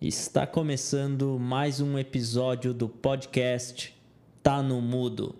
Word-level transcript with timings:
Está 0.00 0.46
começando 0.46 1.40
mais 1.40 1.80
um 1.80 1.98
episódio 1.98 2.72
do 2.72 2.88
podcast 2.88 3.92
Tá 4.40 4.62
no 4.62 4.80
Mudo. 4.80 5.34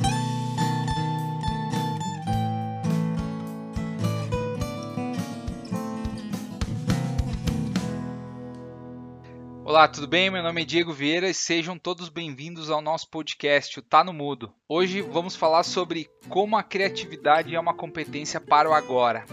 Olá, 9.65 9.87
tudo 9.87 10.09
bem? 10.09 10.29
Meu 10.29 10.43
nome 10.43 10.63
é 10.63 10.65
Diego 10.65 10.93
Vieira 10.93 11.31
e 11.31 11.35
sejam 11.35 11.79
todos 11.79 12.09
bem-vindos 12.09 12.69
ao 12.69 12.83
nosso 12.83 13.09
podcast, 13.09 13.79
o 13.79 13.83
Tá 13.83 14.03
no 14.03 14.13
Mudo. 14.13 14.53
Hoje 14.69 15.03
vamos 15.03 15.37
falar 15.37 15.63
sobre 15.63 16.11
como 16.29 16.57
a 16.57 16.65
criatividade 16.65 17.55
é 17.55 17.61
uma 17.61 17.75
competência 17.75 18.41
para 18.41 18.69
o 18.69 18.75
agora. 18.75 19.25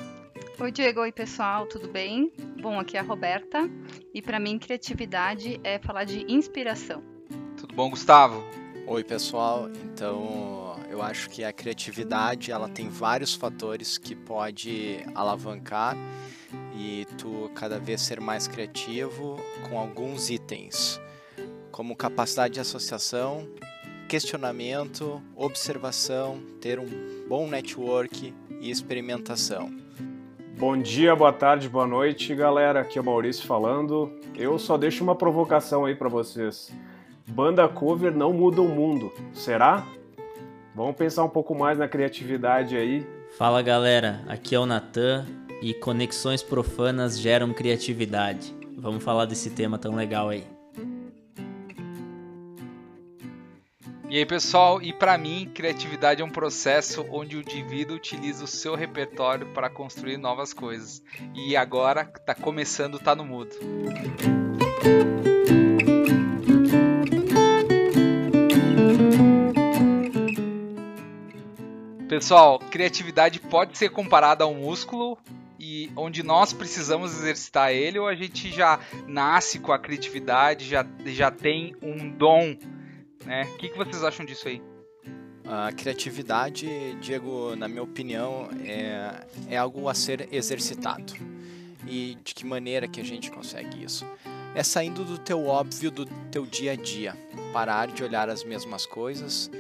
Oi, 0.57 0.71
Diego. 0.71 1.01
Oi, 1.01 1.11
pessoal. 1.11 1.67
Tudo 1.67 1.89
bem? 1.89 2.31
Bom, 2.61 2.79
aqui 2.79 2.95
é 2.95 3.01
a 3.01 3.03
Roberta 3.03 3.69
e 4.13 4.21
para 4.21 4.39
mim 4.39 4.57
criatividade 4.57 5.59
é 5.65 5.77
falar 5.79 6.05
de 6.05 6.25
inspiração. 6.31 7.03
Tudo 7.57 7.75
bom, 7.75 7.89
Gustavo? 7.89 8.41
Oi, 8.88 9.03
pessoal. 9.03 9.70
Então, 9.83 10.80
eu 10.89 11.02
acho 11.02 11.30
que 11.30 11.44
a 11.44 11.52
criatividade, 11.52 12.52
ela 12.52 12.70
tem 12.70 12.88
vários 12.88 13.35
fatores 13.35 13.97
que 13.97 14.16
pode 14.16 15.05
alavancar 15.13 15.97
e 16.73 17.05
tu 17.17 17.52
cada 17.53 17.77
vez 17.77 17.99
ser 17.99 18.22
mais 18.22 18.47
criativo 18.47 19.38
com 19.67 19.77
alguns 19.77 20.30
itens, 20.30 21.02
como 21.69 21.97
capacidade 21.97 22.53
de 22.53 22.59
associação, 22.61 23.45
questionamento, 24.08 25.22
observação, 25.35 26.41
ter 26.61 26.80
um 26.80 27.27
bom 27.27 27.45
network 27.45 28.33
e 28.61 28.72
experimentação. 28.72 29.84
Bom 30.58 30.77
dia, 30.77 31.14
boa 31.14 31.34
tarde, 31.34 31.68
boa 31.68 31.86
noite, 31.86 32.34
galera. 32.34 32.80
Aqui 32.80 32.98
é 32.98 33.02
o 33.02 33.04
Maurício 33.04 33.45
falando. 33.45 34.09
Eu 34.34 34.58
só 34.58 34.78
deixo 34.78 35.04
uma 35.04 35.14
provocação 35.14 35.84
aí 35.84 35.94
para 35.94 36.08
vocês. 36.08 36.72
Banda 37.28 37.68
cover 37.68 38.16
não 38.16 38.31
muda 38.31 38.62
o 38.62 38.68
mundo, 38.70 39.12
será? 39.34 39.86
Vamos 40.73 40.95
pensar 40.95 41.25
um 41.25 41.30
pouco 41.30 41.53
mais 41.53 41.78
na 41.78 41.89
criatividade 41.89 42.78
aí. 42.78 43.06
Fala 43.38 43.62
galera, 43.62 44.22
aqui 44.30 44.56
é 44.56 44.59
o 44.59 44.66
Natan 44.66 45.25
e 45.62 45.73
conexões 45.73 46.42
profanas 46.42 47.19
geram 47.19 47.53
criatividade. 47.53 48.56
Vamos 48.78 49.03
falar 49.03 49.25
desse 49.25 49.50
tema 49.50 49.78
tão 49.78 49.94
legal 49.94 50.30
aí. 50.30 50.55
E 54.16 54.19
aí, 54.19 54.25
pessoal, 54.25 54.81
e 54.81 54.94
para 54.94 55.17
mim, 55.17 55.52
criatividade 55.53 56.21
é 56.21 56.25
um 56.25 56.30
processo 56.30 57.05
onde 57.11 57.35
o 57.35 57.41
indivíduo 57.41 57.97
utiliza 57.97 58.45
o 58.45 58.47
seu 58.47 58.73
repertório 58.73 59.45
para 59.47 59.69
construir 59.69 60.16
novas 60.16 60.53
coisas. 60.53 61.03
E 61.33 61.53
agora 61.53 62.09
está 62.17 62.33
começando, 62.33 62.97
tá 62.97 63.13
no 63.13 63.25
mudo. 63.25 63.53
Pessoal, 72.07 72.57
criatividade 72.72 73.41
pode 73.41 73.77
ser 73.77 73.89
comparada 73.89 74.45
a 74.45 74.47
um 74.47 74.61
músculo 74.61 75.17
e 75.59 75.91
onde 75.94 76.23
nós 76.23 76.53
precisamos 76.53 77.11
exercitar 77.11 77.72
ele 77.72 78.00
ou 78.00 78.07
a 78.07 78.16
gente 78.16 78.50
já 78.50 78.79
nasce 79.07 79.59
com 79.59 79.73
a 79.73 79.79
criatividade, 79.79 80.66
já, 80.66 80.85
já 81.05 81.29
tem 81.29 81.75
um 81.81 82.09
dom, 82.09 82.55
né? 83.26 83.44
O 83.54 83.58
que, 83.58 83.70
que 83.70 83.78
vocês 83.78 84.04
acham 84.04 84.26
disso 84.26 84.48
aí? 84.48 84.62
A 85.48 85.72
criatividade, 85.72 86.95
Diego, 87.02 87.56
na 87.56 87.68
minha 87.68 87.84
opinião, 87.84 88.50
é, 88.64 89.26
é 89.48 89.58
algo 89.58 89.88
a 89.88 89.94
ser 89.94 90.28
exercitado. 90.31 91.14
E 91.88 92.18
de 92.23 92.34
que 92.34 92.46
maneira 92.46 92.88
que 92.88 93.00
a 93.00 93.03
gente 93.03 93.30
consegue 93.30 93.84
isso? 93.84 94.06
É 94.56 94.64
saindo 94.64 95.03
do 95.03 95.18
teu 95.18 95.46
óbvio, 95.46 95.92
do 95.92 96.06
teu 96.31 96.46
dia 96.46 96.72
a 96.72 96.76
dia. 96.76 97.16
Parar 97.53 97.88
de 97.88 98.03
olhar 98.03 98.28
as 98.28 98.44
mesmas 98.44 98.86
coisas, 98.86 99.52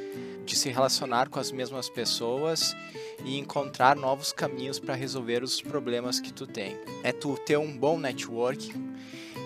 de 0.43 0.55
se 0.55 0.69
relacionar 0.69 1.29
com 1.29 1.39
as 1.39 1.51
mesmas 1.51 1.87
pessoas 1.87 2.75
e 3.23 3.37
encontrar 3.37 3.95
novos 3.95 4.31
caminhos 4.31 4.79
para 4.79 4.95
resolver 4.95 5.43
os 5.43 5.61
problemas 5.61 6.19
que 6.19 6.33
tu 6.33 6.47
tem. 6.47 6.77
É 7.03 7.11
tu 7.11 7.37
ter 7.45 7.57
um 7.57 7.77
bom 7.77 7.99
networking 7.99 8.95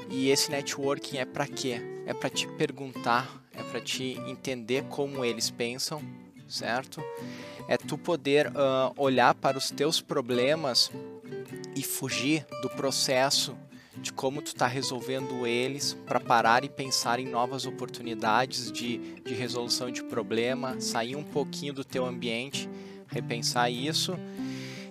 e 0.09 0.29
esse 0.29 0.49
networking 0.49 1.17
é 1.17 1.25
para 1.25 1.47
quê? 1.47 1.81
É 2.05 2.13
para 2.13 2.29
te 2.29 2.47
perguntar, 2.47 3.29
para 3.69 3.81
te 3.81 4.19
entender 4.27 4.83
como 4.89 5.23
eles 5.23 5.49
pensam, 5.49 6.01
certo? 6.47 7.03
É 7.67 7.77
tu 7.77 7.97
poder 7.97 8.47
uh, 8.47 8.93
olhar 8.97 9.35
para 9.35 9.57
os 9.57 9.69
teus 9.69 10.01
problemas 10.01 10.91
e 11.75 11.83
fugir 11.83 12.45
do 12.61 12.69
processo 12.69 13.55
de 14.01 14.13
como 14.13 14.41
tu 14.41 14.47
está 14.47 14.65
resolvendo 14.65 15.45
eles 15.45 15.95
para 16.05 16.19
parar 16.19 16.63
e 16.63 16.69
pensar 16.69 17.19
em 17.19 17.27
novas 17.27 17.65
oportunidades 17.65 18.71
de, 18.71 18.97
de 19.21 19.33
resolução 19.33 19.91
de 19.91 20.03
problema, 20.03 20.79
sair 20.79 21.15
um 21.15 21.23
pouquinho 21.23 21.73
do 21.73 21.83
teu 21.83 22.05
ambiente, 22.05 22.69
repensar 23.07 23.69
isso 23.69 24.17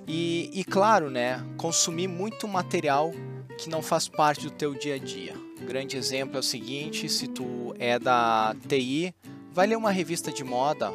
e, 0.06 0.50
e 0.52 0.64
claro, 0.64 1.10
né, 1.10 1.42
consumir 1.56 2.08
muito 2.08 2.46
material 2.46 3.12
que 3.56 3.68
não 3.68 3.82
faz 3.82 4.08
parte 4.08 4.44
do 4.44 4.50
teu 4.50 4.74
dia 4.74 4.94
a 4.94 4.98
dia. 4.98 5.47
Grande 5.68 5.98
exemplo 5.98 6.36
é 6.36 6.40
o 6.40 6.42
seguinte: 6.42 7.10
se 7.10 7.28
tu 7.28 7.74
é 7.78 7.98
da 7.98 8.56
TI, 8.66 9.14
vai 9.52 9.66
ler 9.66 9.76
uma 9.76 9.90
revista 9.90 10.32
de 10.32 10.42
moda, 10.42 10.94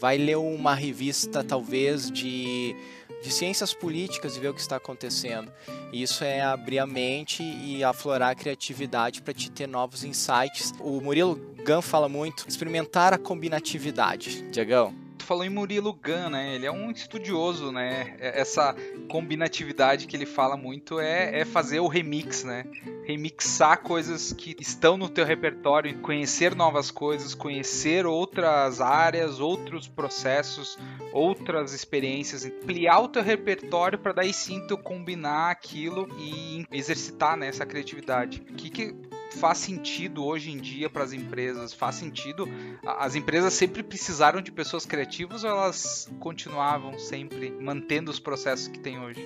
vai 0.00 0.16
ler 0.16 0.38
uma 0.38 0.74
revista 0.74 1.44
talvez 1.44 2.10
de 2.10 2.74
de 3.22 3.32
ciências 3.32 3.74
políticas 3.74 4.36
e 4.36 4.40
ver 4.40 4.48
o 4.48 4.54
que 4.54 4.60
está 4.60 4.76
acontecendo. 4.76 5.52
Isso 5.92 6.22
é 6.22 6.40
abrir 6.40 6.78
a 6.78 6.86
mente 6.86 7.42
e 7.42 7.82
aflorar 7.82 8.30
a 8.30 8.34
criatividade 8.34 9.20
para 9.20 9.34
te 9.34 9.50
ter 9.50 9.66
novos 9.66 10.04
insights. 10.04 10.72
O 10.80 11.00
Murilo 11.00 11.34
Gun 11.66 11.82
fala 11.82 12.08
muito 12.08 12.44
experimentar 12.48 13.12
a 13.12 13.18
combinatividade. 13.18 14.42
Diegão? 14.50 15.05
Falou 15.26 15.44
em 15.44 15.50
Murilo 15.50 15.92
Gun, 15.92 16.30
né? 16.30 16.54
Ele 16.54 16.66
é 16.66 16.70
um 16.70 16.88
estudioso, 16.88 17.72
né? 17.72 18.16
É, 18.20 18.40
essa 18.40 18.76
combinatividade 19.08 20.06
que 20.06 20.16
ele 20.16 20.24
fala 20.24 20.56
muito 20.56 21.00
é, 21.00 21.40
é 21.40 21.44
fazer 21.44 21.80
o 21.80 21.88
remix, 21.88 22.44
né? 22.44 22.64
Remixar 23.04 23.82
coisas 23.82 24.32
que 24.32 24.54
estão 24.60 24.96
no 24.96 25.08
teu 25.08 25.24
repertório, 25.24 25.98
conhecer 25.98 26.54
novas 26.54 26.92
coisas, 26.92 27.34
conhecer 27.34 28.06
outras 28.06 28.80
áreas, 28.80 29.40
outros 29.40 29.88
processos, 29.88 30.78
outras 31.12 31.72
experiências, 31.72 32.44
ampliar 32.44 33.00
o 33.00 33.08
teu 33.08 33.22
repertório 33.22 33.98
para 33.98 34.12
daí 34.12 34.32
sim 34.32 34.64
tu 34.68 34.78
combinar 34.78 35.50
aquilo 35.50 36.08
e 36.20 36.64
exercitar 36.70 37.36
né, 37.36 37.48
essa 37.48 37.66
criatividade. 37.66 38.44
O 38.48 38.54
que, 38.54 38.70
que 38.70 38.94
faz 39.36 39.58
sentido 39.58 40.24
hoje 40.24 40.50
em 40.50 40.56
dia 40.56 40.88
para 40.88 41.04
as 41.04 41.12
empresas? 41.12 41.72
Faz 41.72 41.96
sentido? 41.96 42.48
As 42.84 43.14
empresas 43.14 43.52
sempre 43.52 43.82
precisaram 43.82 44.40
de 44.40 44.50
pessoas 44.50 44.86
criativas 44.86 45.44
ou 45.44 45.50
elas 45.50 46.08
continuavam 46.18 46.98
sempre 46.98 47.50
mantendo 47.50 48.10
os 48.10 48.18
processos 48.18 48.68
que 48.68 48.78
tem 48.78 48.98
hoje? 48.98 49.20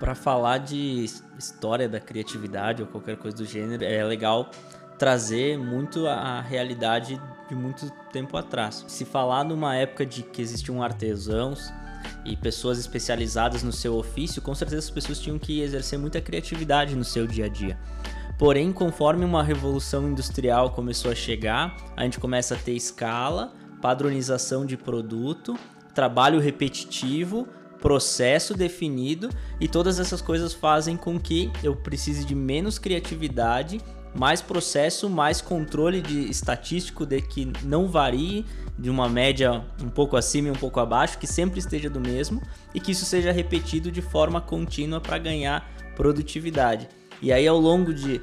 Para 0.00 0.14
falar 0.14 0.58
de 0.58 1.04
história 1.38 1.88
da 1.88 2.00
criatividade 2.00 2.82
ou 2.82 2.88
qualquer 2.88 3.16
coisa 3.16 3.36
do 3.36 3.44
gênero, 3.44 3.84
é 3.84 4.04
legal 4.04 4.50
trazer 4.98 5.58
muito 5.58 6.06
a 6.06 6.40
realidade 6.40 7.20
de 7.48 7.54
muito 7.54 7.90
tempo 8.12 8.36
atrás. 8.36 8.84
Se 8.86 9.04
falar 9.04 9.44
numa 9.44 9.74
época 9.76 10.06
de 10.06 10.22
que 10.22 10.40
existiam 10.40 10.82
artesãos 10.82 11.72
e 12.24 12.36
pessoas 12.36 12.78
especializadas 12.78 13.62
no 13.62 13.72
seu 13.72 13.96
ofício, 13.96 14.42
com 14.42 14.54
certeza 14.54 14.80
as 14.80 14.90
pessoas 14.90 15.18
tinham 15.18 15.38
que 15.38 15.60
exercer 15.60 15.98
muita 15.98 16.20
criatividade 16.20 16.96
no 16.96 17.04
seu 17.04 17.26
dia 17.26 17.46
a 17.46 17.48
dia. 17.48 17.78
Porém, 18.38 18.72
conforme 18.72 19.24
uma 19.24 19.42
revolução 19.42 20.08
industrial 20.08 20.70
começou 20.70 21.10
a 21.10 21.14
chegar, 21.14 21.76
a 21.96 22.02
gente 22.02 22.18
começa 22.18 22.54
a 22.54 22.58
ter 22.58 22.72
escala, 22.72 23.52
padronização 23.80 24.66
de 24.66 24.76
produto, 24.76 25.56
trabalho 25.94 26.40
repetitivo, 26.40 27.46
processo 27.80 28.54
definido 28.54 29.28
e 29.60 29.68
todas 29.68 30.00
essas 30.00 30.22
coisas 30.22 30.54
fazem 30.54 30.96
com 30.96 31.20
que 31.20 31.52
eu 31.62 31.76
precise 31.76 32.24
de 32.24 32.34
menos 32.34 32.78
criatividade, 32.78 33.80
mais 34.14 34.40
processo, 34.40 35.10
mais 35.10 35.40
controle 35.40 36.00
de 36.00 36.30
estatístico 36.30 37.04
de 37.04 37.20
que 37.20 37.52
não 37.64 37.88
varie 37.88 38.46
de 38.78 38.88
uma 38.88 39.08
média 39.08 39.64
um 39.82 39.88
pouco 39.88 40.16
acima 40.16 40.48
e 40.48 40.50
um 40.50 40.56
pouco 40.56 40.80
abaixo, 40.80 41.18
que 41.18 41.26
sempre 41.26 41.58
esteja 41.58 41.90
do 41.90 42.00
mesmo 42.00 42.40
e 42.72 42.80
que 42.80 42.92
isso 42.92 43.04
seja 43.04 43.32
repetido 43.32 43.90
de 43.90 44.00
forma 44.00 44.40
contínua 44.40 45.00
para 45.00 45.18
ganhar 45.18 45.68
produtividade. 45.96 46.88
E 47.20 47.32
aí 47.32 47.46
ao 47.46 47.58
longo 47.58 47.92
de 47.92 48.20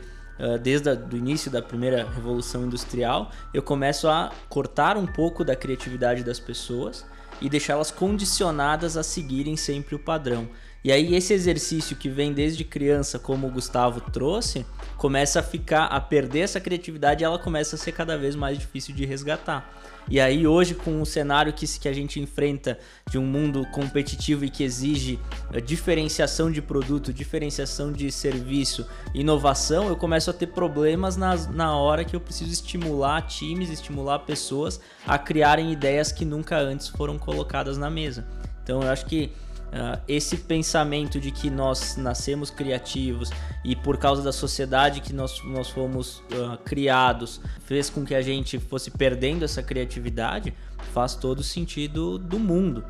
desde 0.64 0.90
o 0.90 1.16
início 1.16 1.52
da 1.52 1.62
primeira 1.62 2.10
revolução 2.10 2.66
industrial, 2.66 3.30
eu 3.54 3.62
começo 3.62 4.08
a 4.08 4.32
cortar 4.50 4.98
um 4.98 5.06
pouco 5.06 5.44
da 5.46 5.56
criatividade 5.56 6.24
das 6.24 6.40
pessoas 6.40 7.06
e 7.40 7.48
deixá-las 7.48 7.92
condicionadas 7.92 8.98
a 8.98 9.04
seguirem 9.04 9.56
sempre 9.56 9.94
o 9.94 10.00
padrão. 10.00 10.50
E 10.84 10.92
aí 10.92 11.14
esse 11.16 11.32
exercício 11.32 11.96
que 11.96 12.10
vem 12.10 12.34
desde 12.34 12.64
criança, 12.64 13.20
como 13.20 13.48
o 13.48 13.52
Gustavo 13.52 14.02
trouxe, 14.02 14.66
começa 14.98 15.40
a 15.40 15.44
ficar 15.44 15.86
a 15.86 16.02
perder 16.02 16.40
essa 16.40 16.60
criatividade 16.60 17.24
e 17.24 17.26
ela 17.26 17.38
começa 17.38 17.76
a 17.76 17.80
ser 17.80 17.92
cada 17.92 18.18
vez 18.18 18.36
mais 18.36 18.58
difícil 18.58 18.96
de 18.96 19.06
resgatar. 19.06 19.80
E 20.10 20.20
aí 20.20 20.48
hoje 20.48 20.74
com 20.74 21.00
o 21.00 21.06
cenário 21.06 21.54
que, 21.54 21.68
que 21.80 21.88
a 21.88 21.94
gente 21.94 22.20
enfrenta 22.20 22.80
de 23.08 23.20
um 23.20 23.26
mundo 23.26 23.64
competitivo 23.72 24.44
e 24.44 24.50
que 24.50 24.64
exige 24.64 25.20
eh, 25.54 25.62
diferenciação 25.62 26.52
de 26.52 26.62
produto, 26.64 27.14
diferenciação 27.14 27.92
de 27.92 28.12
serviço, 28.12 28.86
inovação, 29.14 29.88
eu 29.88 29.96
começo 29.96 30.32
a 30.32 30.34
ter 30.34 30.48
problemas 30.48 31.16
na, 31.16 31.36
na 31.52 31.78
hora 31.78 32.04
que 32.04 32.16
eu 32.16 32.20
preciso 32.20 32.52
estimular 32.52 33.22
times, 33.22 33.70
estimular 33.70 34.20
pessoas 34.20 34.82
a 35.06 35.20
criarem 35.20 35.72
ideias 35.72 36.12
que 36.12 36.26
nunca 36.26 36.58
antes 36.58 36.88
foram 36.88 37.20
colocadas 37.20 37.78
na 37.78 37.90
mesa. 37.90 38.26
Então 38.64 38.82
eu 38.82 38.90
acho 38.90 39.06
que 39.06 39.32
Uh, 39.72 40.02
esse 40.06 40.36
pensamento 40.36 41.18
de 41.18 41.32
que 41.32 41.50
nós 41.50 41.96
nascemos 41.96 42.50
criativos 42.50 43.30
e 43.64 43.74
por 43.74 43.98
causa 43.98 44.22
da 44.22 44.34
sociedade 44.34 45.00
que 45.00 45.14
nós, 45.14 45.42
nós 45.46 45.70
fomos 45.70 46.18
uh, 46.20 46.58
criados 46.66 47.40
fez 47.62 47.90
com 47.90 48.04
que 48.04 48.14
a 48.14 48.22
gente 48.22 48.60
fosse 48.60 48.92
perdendo 48.92 49.46
essa 49.46 49.64
criatividade 49.64 50.54
faz 50.94 51.16
todo 51.16 51.42
sentido 51.42 52.18
do 52.18 52.38
mundo. 52.38 52.84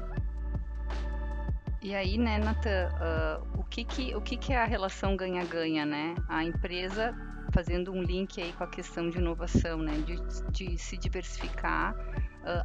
E 1.83 1.95
aí, 1.95 2.17
né, 2.17 2.37
Nathan, 2.37 2.89
uh, 2.93 3.59
o, 3.59 3.63
que, 3.63 3.83
que, 3.83 4.15
o 4.15 4.21
que, 4.21 4.37
que 4.37 4.53
é 4.53 4.57
a 4.57 4.65
relação 4.65 5.15
ganha-ganha, 5.15 5.85
né? 5.85 6.15
A 6.29 6.43
empresa 6.43 7.15
fazendo 7.51 7.91
um 7.91 8.03
link 8.03 8.39
aí 8.39 8.53
com 8.53 8.63
a 8.63 8.67
questão 8.67 9.09
de 9.09 9.17
inovação, 9.17 9.79
né? 9.79 9.93
De, 10.05 10.19
de 10.51 10.77
se 10.77 10.95
diversificar 10.95 11.95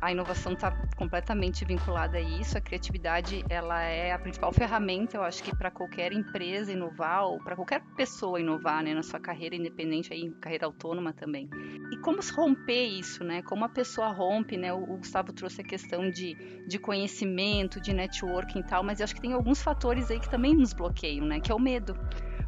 a 0.01 0.11
inovação 0.11 0.53
está 0.53 0.71
completamente 0.97 1.65
vinculada 1.65 2.19
a 2.19 2.21
isso. 2.21 2.57
A 2.57 2.61
criatividade 2.61 3.45
ela 3.49 3.83
é 3.83 4.13
a 4.13 4.19
principal 4.19 4.53
ferramenta, 4.53 5.17
eu 5.17 5.23
acho 5.23 5.43
que 5.43 5.55
para 5.55 5.71
qualquer 5.71 6.13
empresa 6.13 6.73
inovar 6.73 7.25
ou 7.25 7.39
para 7.39 7.55
qualquer 7.55 7.83
pessoa 7.97 8.41
inovar, 8.41 8.83
né, 8.83 8.95
na 8.95 9.03
sua 9.03 9.21
carreira 9.21 9.55
independente, 9.55 10.13
aí, 10.13 10.31
carreira 10.41 10.67
autônoma 10.67 11.13
também. 11.13 11.49
E 11.93 11.97
como 11.99 12.21
romper 12.35 12.87
isso, 12.87 13.23
né? 13.23 13.43
Como 13.43 13.65
a 13.65 13.69
pessoa 13.69 14.09
rompe, 14.09 14.57
né? 14.57 14.73
O, 14.73 14.83
o 14.83 14.97
Gustavo 14.99 15.33
trouxe 15.33 15.61
a 15.61 15.65
questão 15.65 16.11
de, 16.11 16.35
de 16.67 16.79
conhecimento, 16.79 17.81
de 17.81 17.93
networking 17.93 18.61
e 18.61 18.65
tal, 18.65 18.83
mas 18.83 19.01
eu 19.01 19.05
acho 19.05 19.15
que 19.15 19.21
tem 19.21 19.33
alguns 19.33 19.63
fatores 19.63 20.11
aí 20.11 20.19
que 20.19 20.29
também 20.29 20.55
nos 20.55 20.73
bloqueiam, 20.73 21.27
né? 21.27 21.41
Que 21.41 21.53
é 21.53 21.55
o 21.55 21.59
medo, 21.59 21.97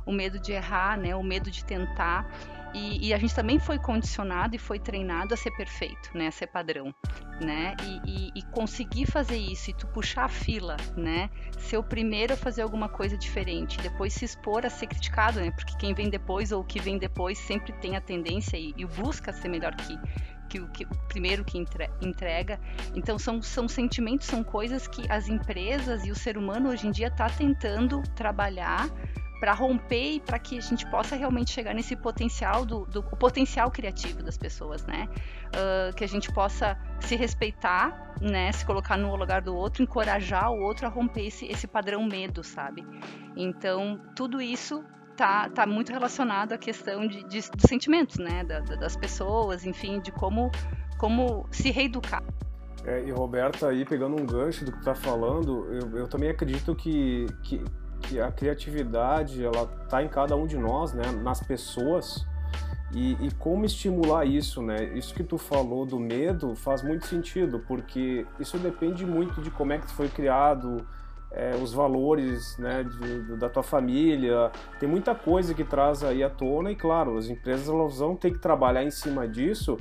o 0.06 0.12
medo 0.12 0.38
de 0.38 0.52
errar, 0.52 0.98
né? 0.98 1.14
O 1.14 1.22
medo 1.22 1.50
de 1.50 1.64
tentar. 1.64 2.28
E, 2.78 3.08
e, 3.08 3.14
a 3.14 3.18
gente 3.18 3.34
também 3.34 3.58
foi 3.58 3.76
condicionado 3.76 4.54
e 4.54 4.58
foi 4.58 4.78
treinado 4.78 5.34
a 5.34 5.36
ser 5.36 5.50
perfeito, 5.50 6.10
né? 6.14 6.28
A 6.28 6.30
ser 6.30 6.46
padrão, 6.46 6.94
né? 7.40 7.74
E, 7.82 8.00
e, 8.06 8.32
e, 8.36 8.42
conseguir 8.52 9.06
fazer 9.06 9.36
isso 9.36 9.70
e 9.70 9.74
tu 9.74 9.86
puxar 9.88 10.26
a 10.26 10.28
fila, 10.28 10.76
né? 10.96 11.28
Ser 11.58 11.76
o 11.76 11.82
primeiro 11.82 12.34
a 12.34 12.36
fazer 12.36 12.62
alguma 12.62 12.88
coisa 12.88 13.16
diferente, 13.16 13.78
depois 13.78 14.12
se 14.12 14.24
expor 14.24 14.64
a 14.64 14.70
ser 14.70 14.86
criticado, 14.86 15.40
né? 15.40 15.50
Porque 15.50 15.76
quem 15.76 15.92
vem 15.92 16.08
depois 16.08 16.52
ou 16.52 16.62
o 16.62 16.64
que 16.64 16.80
vem 16.80 16.98
depois 16.98 17.36
sempre 17.36 17.72
tem 17.72 17.96
a 17.96 18.00
tendência 18.00 18.56
e, 18.56 18.72
e 18.76 18.86
busca 18.86 19.32
ser 19.32 19.48
melhor 19.48 19.74
que, 19.74 19.98
que 20.48 20.60
o, 20.60 20.68
que, 20.68 20.84
o 20.84 21.08
primeiro 21.08 21.44
que 21.44 21.58
entrega. 22.00 22.60
Então 22.94 23.18
são, 23.18 23.42
são 23.42 23.66
sentimentos, 23.66 24.28
são 24.28 24.44
coisas 24.44 24.86
que 24.86 25.10
as 25.10 25.28
empresas 25.28 26.06
e 26.06 26.12
o 26.12 26.14
ser 26.14 26.38
humano 26.38 26.70
hoje 26.70 26.86
em 26.86 26.92
dia 26.92 27.08
está 27.08 27.28
tentando 27.28 28.02
trabalhar 28.14 28.88
para 29.40 29.52
romper 29.52 30.14
e 30.14 30.20
para 30.20 30.38
que 30.38 30.58
a 30.58 30.60
gente 30.60 30.88
possa 30.90 31.16
realmente 31.16 31.52
chegar 31.52 31.74
nesse 31.74 31.94
potencial 31.94 32.64
do, 32.64 32.84
do 32.86 33.02
potencial 33.02 33.70
criativo 33.70 34.22
das 34.22 34.36
pessoas, 34.36 34.84
né? 34.84 35.08
Uh, 35.48 35.94
que 35.94 36.04
a 36.04 36.08
gente 36.08 36.32
possa 36.32 36.76
se 37.00 37.16
respeitar, 37.16 38.14
né? 38.20 38.50
Se 38.52 38.64
colocar 38.64 38.96
no 38.96 39.14
lugar 39.14 39.42
do 39.42 39.54
outro, 39.54 39.82
encorajar 39.82 40.50
o 40.50 40.60
outro 40.60 40.86
a 40.86 40.88
romper 40.88 41.26
esse, 41.26 41.46
esse 41.46 41.66
padrão 41.66 42.04
medo, 42.04 42.42
sabe? 42.42 42.84
Então 43.36 44.00
tudo 44.14 44.40
isso 44.40 44.84
tá, 45.16 45.48
tá 45.48 45.66
muito 45.66 45.92
relacionado 45.92 46.52
à 46.52 46.58
questão 46.58 47.06
de, 47.06 47.22
de 47.24 47.40
dos 47.50 47.68
sentimentos, 47.68 48.18
né? 48.18 48.44
Da, 48.44 48.60
da, 48.60 48.74
das 48.76 48.96
pessoas, 48.96 49.64
enfim, 49.64 50.00
de 50.00 50.10
como 50.12 50.50
como 50.98 51.46
se 51.52 51.70
reeducar. 51.70 52.24
É, 52.84 53.04
e 53.04 53.10
Roberta, 53.10 53.68
aí 53.68 53.84
pegando 53.84 54.20
um 54.20 54.26
gancho 54.26 54.64
do 54.64 54.72
que 54.72 54.82
tá 54.82 54.94
falando, 54.94 55.66
eu, 55.72 55.98
eu 55.98 56.08
também 56.08 56.30
acredito 56.30 56.74
que, 56.74 57.26
que 57.42 57.62
que 58.02 58.20
a 58.20 58.30
criatividade 58.30 59.44
ela 59.44 59.66
tá 59.88 60.02
em 60.02 60.08
cada 60.08 60.36
um 60.36 60.46
de 60.46 60.56
nós, 60.56 60.92
né, 60.92 61.10
nas 61.22 61.40
pessoas. 61.40 62.26
E, 62.92 63.12
e, 63.20 63.30
como 63.32 63.66
estimular 63.66 64.24
isso, 64.24 64.62
né? 64.62 64.84
Isso 64.94 65.12
que 65.12 65.22
tu 65.22 65.36
falou 65.36 65.84
do 65.84 66.00
medo 66.00 66.54
faz 66.56 66.82
muito 66.82 67.06
sentido, 67.06 67.62
porque 67.68 68.26
isso 68.40 68.56
depende 68.56 69.04
muito 69.04 69.42
de 69.42 69.50
como 69.50 69.74
é 69.74 69.78
que 69.78 69.90
foi 69.90 70.08
criado, 70.08 70.86
é, 71.30 71.54
os 71.56 71.72
valores, 71.72 72.56
né, 72.58 72.84
de, 72.84 73.36
da 73.36 73.48
tua 73.48 73.62
família. 73.62 74.50
Tem 74.80 74.88
muita 74.88 75.14
coisa 75.14 75.52
que 75.52 75.64
traz 75.64 76.02
aí 76.02 76.22
à 76.22 76.30
tona 76.30 76.70
e, 76.70 76.76
claro, 76.76 77.18
as 77.18 77.28
empresas 77.28 77.68
elas 77.68 77.98
vão 77.98 78.16
ter 78.16 78.30
que 78.30 78.38
trabalhar 78.38 78.82
em 78.82 78.90
cima 78.90 79.28
disso. 79.28 79.76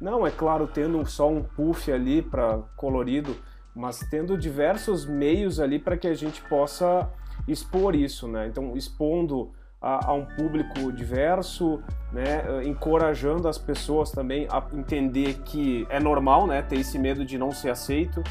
Não, 0.00 0.26
é 0.26 0.30
claro, 0.30 0.66
tendo 0.66 1.04
só 1.06 1.28
um 1.30 1.42
puff 1.42 1.90
ali 1.90 2.20
para 2.20 2.58
colorido, 2.76 3.36
mas 3.74 4.00
tendo 4.10 4.36
diversos 4.36 5.06
meios 5.06 5.60
ali 5.60 5.78
para 5.78 5.96
que 5.96 6.08
a 6.08 6.14
gente 6.14 6.42
possa 6.42 7.08
expor 7.48 7.94
isso, 7.94 8.28
né? 8.28 8.46
Então, 8.46 8.76
expondo 8.76 9.50
a, 9.80 10.10
a, 10.10 10.12
um 10.12 10.24
público 10.24 10.92
diverso, 10.92 11.80
né? 12.12 12.44
Eh, 12.46 12.64
encorajando 12.68 13.48
as 13.48 13.58
pessoas 13.58 14.10
também 14.10 14.46
a 14.50 14.62
entender 14.74 15.40
que 15.44 15.86
é 15.88 15.98
normal, 15.98 16.46
né? 16.46 16.62
Ter 16.62 16.76
esse 16.76 16.98
medo 16.98 17.24
de 17.24 17.38
não 17.38 17.50
ser 17.50 17.70
aceito. 17.70 18.22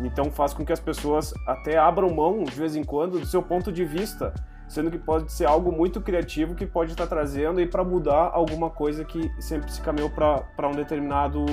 Então, 0.00 0.30
faz 0.30 0.54
com 0.54 0.64
que 0.64 0.72
as 0.72 0.80
pessoas 0.80 1.32
até 1.46 1.78
abram 1.78 2.14
mão, 2.14 2.44
de 2.44 2.52
vez 2.52 2.74
em 2.74 2.84
quando, 2.84 3.20
do 3.20 3.26
seu 3.26 3.42
ponto 3.42 3.70
de 3.70 3.84
vista, 3.84 4.32
sendo 4.68 4.90
que 4.90 4.98
pode 4.98 5.30
ser 5.32 5.44
algo 5.44 5.70
muito 5.70 6.00
criativo 6.00 6.54
que 6.54 6.66
pode 6.66 6.92
estar 6.92 7.06
trazendo 7.06 7.60
e 7.60 7.66
para 7.66 7.84
mudar 7.84 8.30
alguma 8.32 8.70
coisa 8.70 9.04
que 9.04 9.30
sempre 9.40 9.70
se 9.70 9.80
caminhou 9.82 10.10
para 10.10 10.68
um 10.68 10.72
determinado 10.72 11.44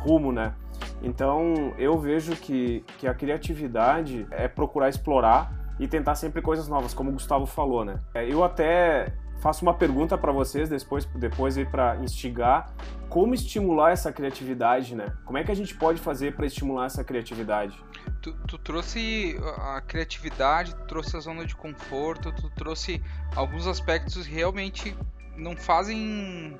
rumo, 0.00 0.32
né? 0.32 0.54
Então, 1.02 1.74
eu 1.78 1.98
vejo 1.98 2.34
que, 2.36 2.84
que 2.98 3.06
a 3.06 3.14
criatividade 3.14 4.26
é 4.30 4.48
procurar 4.48 4.88
explorar 4.88 5.65
e 5.78 5.86
tentar 5.86 6.14
sempre 6.14 6.40
coisas 6.40 6.68
novas, 6.68 6.94
como 6.94 7.10
o 7.10 7.12
Gustavo 7.12 7.46
falou, 7.46 7.84
né? 7.84 8.00
É, 8.14 8.30
eu 8.30 8.42
até 8.42 9.12
faço 9.38 9.62
uma 9.62 9.74
pergunta 9.74 10.16
para 10.16 10.32
vocês 10.32 10.68
depois, 10.68 11.04
depois 11.14 11.58
aí 11.58 11.64
para 11.64 11.96
instigar, 11.96 12.72
como 13.08 13.34
estimular 13.34 13.92
essa 13.92 14.12
criatividade, 14.12 14.94
né? 14.94 15.06
Como 15.24 15.38
é 15.38 15.44
que 15.44 15.52
a 15.52 15.54
gente 15.54 15.74
pode 15.74 16.00
fazer 16.00 16.34
para 16.34 16.46
estimular 16.46 16.86
essa 16.86 17.04
criatividade? 17.04 17.78
Tu, 18.22 18.32
tu, 18.46 18.58
trouxe 18.58 19.38
a 19.58 19.80
criatividade, 19.80 20.74
tu 20.74 20.84
trouxe 20.86 21.16
a 21.16 21.20
zona 21.20 21.44
de 21.44 21.54
conforto, 21.54 22.32
tu 22.32 22.50
trouxe 22.50 23.02
alguns 23.34 23.66
aspectos 23.66 24.26
realmente 24.26 24.96
não 25.36 25.56
fazem 25.56 26.58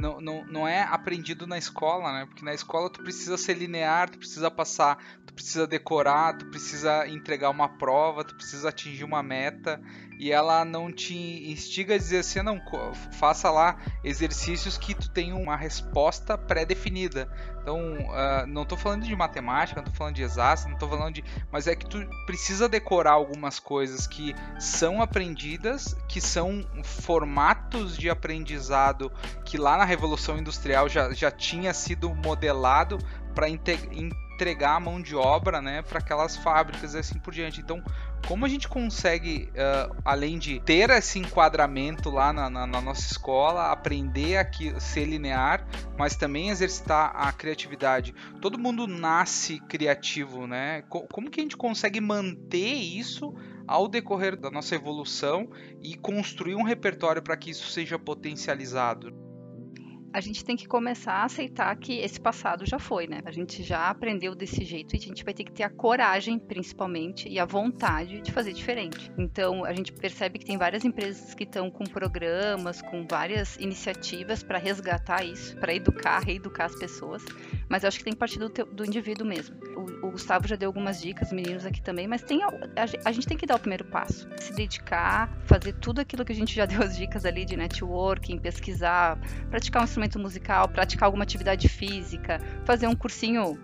não, 0.00 0.20
não, 0.20 0.44
não 0.44 0.68
é 0.68 0.82
aprendido 0.82 1.46
na 1.46 1.58
escola, 1.58 2.12
né? 2.12 2.26
Porque 2.26 2.44
na 2.44 2.54
escola 2.54 2.90
tu 2.90 3.02
precisa 3.02 3.36
ser 3.36 3.54
linear, 3.54 4.10
tu 4.10 4.18
precisa 4.18 4.50
passar, 4.50 4.98
tu 5.26 5.34
precisa 5.34 5.66
decorar, 5.66 6.36
tu 6.36 6.46
precisa 6.46 7.06
entregar 7.08 7.50
uma 7.50 7.68
prova, 7.68 8.24
tu 8.24 8.34
precisa 8.34 8.68
atingir 8.68 9.04
uma 9.04 9.22
meta 9.22 9.80
e 10.18 10.32
ela 10.32 10.64
não 10.64 10.92
te 10.92 11.14
instiga 11.50 11.94
a 11.94 11.98
dizer 11.98 12.18
assim, 12.18 12.42
não, 12.42 12.60
faça 13.12 13.50
lá 13.50 13.76
exercícios 14.02 14.76
que 14.76 14.92
tu 14.94 15.08
tenha 15.10 15.36
uma 15.36 15.56
resposta 15.56 16.36
pré-definida. 16.36 17.30
Então, 17.62 17.78
uh, 17.78 18.46
não 18.46 18.62
estou 18.62 18.76
falando 18.76 19.04
de 19.04 19.14
matemática, 19.14 19.80
não 19.80 19.84
estou 19.84 19.96
falando 19.96 20.14
de 20.16 20.22
exatas, 20.22 20.64
não 20.64 20.72
estou 20.72 20.88
falando 20.88 21.14
de, 21.14 21.24
mas 21.52 21.66
é 21.66 21.76
que 21.76 21.86
tu 21.86 22.04
precisa 22.26 22.68
decorar 22.68 23.12
algumas 23.12 23.60
coisas 23.60 24.06
que 24.06 24.34
são 24.58 25.00
aprendidas, 25.00 25.94
que 26.08 26.20
são 26.20 26.66
formatos 26.82 27.96
de 27.96 28.10
aprendizado 28.10 29.12
que 29.44 29.56
lá 29.56 29.76
na 29.76 29.84
Revolução 29.84 30.38
Industrial 30.38 30.88
já, 30.88 31.12
já 31.12 31.30
tinha 31.30 31.72
sido 31.72 32.12
modelado 32.14 32.98
para 33.34 33.48
entregar 33.48 34.76
a 34.76 34.80
mão 34.80 35.00
de 35.00 35.14
obra 35.14 35.60
né, 35.60 35.82
para 35.82 35.98
aquelas 35.98 36.36
fábricas 36.36 36.94
e 36.94 36.98
assim 36.98 37.18
por 37.18 37.32
diante. 37.32 37.60
Então, 37.60 37.82
como 38.26 38.44
a 38.44 38.48
gente 38.48 38.68
consegue, 38.68 39.50
uh, 39.52 39.94
além 40.04 40.38
de 40.38 40.60
ter 40.60 40.90
esse 40.90 41.18
enquadramento 41.18 42.10
lá 42.10 42.32
na, 42.32 42.50
na, 42.50 42.66
na 42.66 42.80
nossa 42.80 43.10
escola, 43.10 43.70
aprender 43.70 44.36
a 44.36 44.80
ser 44.80 45.04
linear, 45.04 45.66
mas 45.96 46.16
também 46.16 46.50
exercitar 46.50 47.12
a 47.14 47.32
criatividade? 47.32 48.14
Todo 48.40 48.58
mundo 48.58 48.86
nasce 48.86 49.60
criativo, 49.60 50.46
né? 50.46 50.82
Como 50.88 51.30
que 51.30 51.40
a 51.40 51.42
gente 51.42 51.56
consegue 51.56 52.00
manter 52.00 52.74
isso 52.74 53.34
ao 53.66 53.86
decorrer 53.86 54.36
da 54.36 54.50
nossa 54.50 54.74
evolução 54.74 55.48
e 55.82 55.94
construir 55.94 56.54
um 56.54 56.62
repertório 56.62 57.22
para 57.22 57.36
que 57.36 57.50
isso 57.50 57.68
seja 57.70 57.98
potencializado? 57.98 59.27
A 60.12 60.20
gente 60.20 60.44
tem 60.44 60.56
que 60.56 60.66
começar 60.66 61.12
a 61.12 61.24
aceitar 61.24 61.74
que 61.76 61.98
esse 61.98 62.20
passado 62.20 62.64
já 62.64 62.78
foi, 62.78 63.06
né? 63.06 63.20
A 63.24 63.30
gente 63.30 63.62
já 63.62 63.88
aprendeu 63.88 64.34
desse 64.34 64.64
jeito 64.64 64.94
e 64.94 64.98
a 64.98 65.00
gente 65.00 65.24
vai 65.24 65.34
ter 65.34 65.44
que 65.44 65.52
ter 65.52 65.62
a 65.62 65.70
coragem, 65.70 66.38
principalmente, 66.38 67.28
e 67.28 67.38
a 67.38 67.44
vontade 67.44 68.20
de 68.20 68.32
fazer 68.32 68.52
diferente. 68.52 69.12
Então, 69.18 69.64
a 69.64 69.72
gente 69.72 69.92
percebe 69.92 70.38
que 70.38 70.46
tem 70.46 70.56
várias 70.56 70.84
empresas 70.84 71.34
que 71.34 71.44
estão 71.44 71.70
com 71.70 71.84
programas, 71.84 72.80
com 72.80 73.06
várias 73.06 73.56
iniciativas 73.56 74.42
para 74.42 74.58
resgatar 74.58 75.24
isso, 75.24 75.56
para 75.56 75.74
educar, 75.74 76.20
reeducar 76.20 76.66
as 76.66 76.74
pessoas. 76.74 77.24
Mas 77.68 77.82
eu 77.82 77.88
acho 77.88 77.98
que 77.98 78.04
tem 78.04 78.12
que 78.12 78.18
partir 78.18 78.38
do, 78.38 78.48
teu, 78.48 78.66
do 78.66 78.84
indivíduo 78.84 79.26
mesmo. 79.26 79.56
O, 79.76 80.06
o, 80.06 80.10
Gustavo 80.12 80.48
já 80.48 80.56
deu 80.56 80.68
algumas 80.68 81.00
dicas, 81.00 81.32
meninos 81.32 81.66
aqui 81.66 81.82
também, 81.82 82.08
mas 82.08 82.22
tem 82.22 82.42
a, 82.42 82.48
a, 83.04 83.12
gente 83.12 83.26
tem 83.26 83.36
que 83.36 83.46
dar 83.46 83.56
o 83.56 83.58
primeiro 83.58 83.84
passo. 83.84 84.26
Se 84.38 84.52
dedicar, 84.54 85.30
fazer 85.44 85.74
tudo 85.74 86.00
aquilo 86.00 86.24
que 86.24 86.32
a 86.32 86.34
gente 86.34 86.54
já 86.54 86.64
deu 86.66 86.82
as 86.82 86.96
dicas 86.96 87.24
ali 87.24 87.44
de 87.44 87.56
networking, 87.56 88.38
pesquisar, 88.38 89.20
praticar 89.50 89.82
um 89.84 89.86
instrumento 89.98 90.18
musical, 90.18 90.68
praticar 90.68 91.06
alguma 91.06 91.24
atividade 91.24 91.68
física, 91.68 92.40
fazer 92.64 92.86
um 92.86 92.94
cursinho 92.94 93.58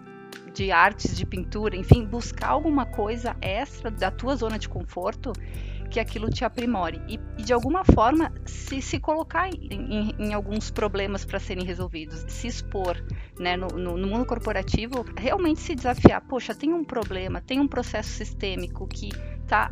de 0.52 0.70
artes, 0.70 1.16
de 1.16 1.24
pintura, 1.24 1.76
enfim, 1.76 2.04
buscar 2.04 2.48
alguma 2.48 2.86
coisa 2.86 3.36
extra 3.40 3.90
da 3.90 4.10
tua 4.10 4.36
zona 4.36 4.58
de 4.58 4.68
conforto 4.68 5.32
que 5.90 6.00
aquilo 6.00 6.28
te 6.28 6.44
aprimore 6.44 7.00
e, 7.06 7.20
e 7.38 7.42
de 7.42 7.52
alguma 7.52 7.84
forma 7.84 8.32
se, 8.44 8.82
se 8.82 8.98
colocar 8.98 9.48
em, 9.48 9.68
em, 9.70 10.14
em 10.18 10.34
alguns 10.34 10.70
problemas 10.70 11.24
para 11.24 11.38
serem 11.38 11.64
resolvidos, 11.64 12.24
se 12.28 12.48
expor 12.48 12.96
né, 13.38 13.56
no, 13.56 13.68
no, 13.68 13.96
no, 13.96 14.06
mundo 14.08 14.26
corporativo, 14.26 15.04
realmente 15.16 15.60
se 15.60 15.74
desafiar. 15.74 16.20
Poxa, 16.22 16.54
tem 16.54 16.72
um 16.72 16.84
problema, 16.84 17.40
tem 17.40 17.60
um 17.60 17.68
processo 17.68 18.08
sistêmico 18.08 18.88
que 18.88 19.10
está 19.42 19.68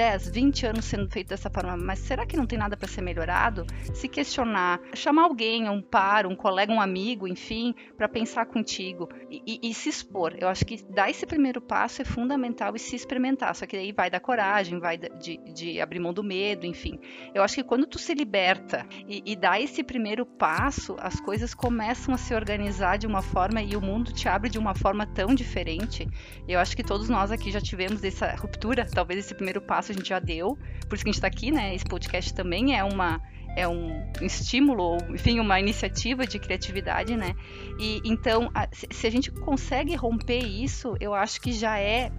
10, 0.00 0.30
20 0.30 0.66
anos 0.66 0.84
sendo 0.86 1.10
feito 1.10 1.28
dessa 1.28 1.50
forma, 1.50 1.76
mas 1.76 1.98
será 1.98 2.24
que 2.24 2.34
não 2.34 2.46
tem 2.46 2.58
nada 2.58 2.74
para 2.74 2.88
ser 2.88 3.02
melhorado? 3.02 3.66
Se 3.92 4.08
questionar, 4.08 4.80
chamar 4.94 5.24
alguém, 5.24 5.68
um 5.68 5.82
par, 5.82 6.26
um 6.26 6.34
colega, 6.34 6.72
um 6.72 6.80
amigo, 6.80 7.28
enfim, 7.28 7.74
para 7.98 8.08
pensar 8.08 8.46
contigo 8.46 9.10
e, 9.28 9.42
e, 9.46 9.68
e, 9.68 9.74
se 9.74 9.90
expor. 9.90 10.34
Eu 10.38 10.48
acho 10.48 10.64
que 10.64 10.82
dar 10.84 11.10
esse 11.10 11.26
primeiro 11.26 11.60
passo 11.60 12.00
é 12.00 12.04
fundamental 12.06 12.74
e 12.74 12.78
se 12.78 12.96
experimentar. 12.96 13.54
Só 13.54 13.66
que 13.66 13.76
daí 13.76 13.92
vai 13.92 14.08
da 14.08 14.18
coragem, 14.18 14.80
vai 14.80 14.96
de, 14.96 15.36
de 15.52 15.78
abrir 15.82 16.00
mão 16.00 16.14
do 16.14 16.24
medo, 16.24 16.64
enfim. 16.64 16.98
Eu 17.34 17.42
acho 17.42 17.56
que 17.56 17.62
quando 17.62 17.86
tu 17.86 17.98
se 17.98 18.14
liberta 18.14 18.86
e, 19.06 19.22
e 19.26 19.36
dá 19.36 19.60
esse 19.60 19.84
primeiro 19.84 20.24
passo, 20.24 20.96
as 20.98 21.20
coisas 21.20 21.52
começam 21.52 22.14
a 22.14 22.16
se 22.16 22.34
organizar 22.34 22.96
de 22.96 23.06
uma 23.06 23.20
forma 23.20 23.60
e 23.60 23.76
o 23.76 23.82
mundo 23.82 24.14
te 24.14 24.30
abre 24.30 24.48
de 24.48 24.58
uma 24.58 24.74
forma 24.74 25.04
tão 25.04 25.34
diferente. 25.34 26.08
Eu 26.48 26.58
acho 26.58 26.74
que 26.74 26.82
todos 26.82 27.10
nós 27.10 27.30
aqui 27.30 27.50
já 27.50 27.60
tivemos 27.60 28.02
essa 28.02 28.34
ruptura, 28.34 28.86
talvez 28.86 29.20
esse 29.20 29.34
primeiro 29.34 29.60
passo 29.60 29.89
a 29.90 29.94
gente 29.94 30.08
já 30.08 30.18
deu, 30.18 30.58
por 30.88 30.94
isso 30.94 31.04
que 31.04 31.10
a 31.10 31.12
gente 31.12 31.14
está 31.14 31.26
aqui, 31.26 31.50
né? 31.50 31.74
Esse 31.74 31.84
podcast 31.84 32.34
também 32.34 32.76
é 32.76 32.84
uma 32.84 33.20
é 33.56 33.66
um 33.66 34.08
estímulo, 34.20 34.98
enfim, 35.10 35.40
uma 35.40 35.58
iniciativa 35.58 36.24
de 36.24 36.38
criatividade, 36.38 37.16
né? 37.16 37.34
E 37.78 38.00
então, 38.04 38.48
a, 38.54 38.68
se 38.72 39.06
a 39.06 39.10
gente 39.10 39.30
consegue 39.30 39.94
romper 39.96 40.38
isso, 40.38 40.96
eu 41.00 41.14
acho 41.14 41.40
que 41.40 41.52
já 41.52 41.78
é 41.78 42.12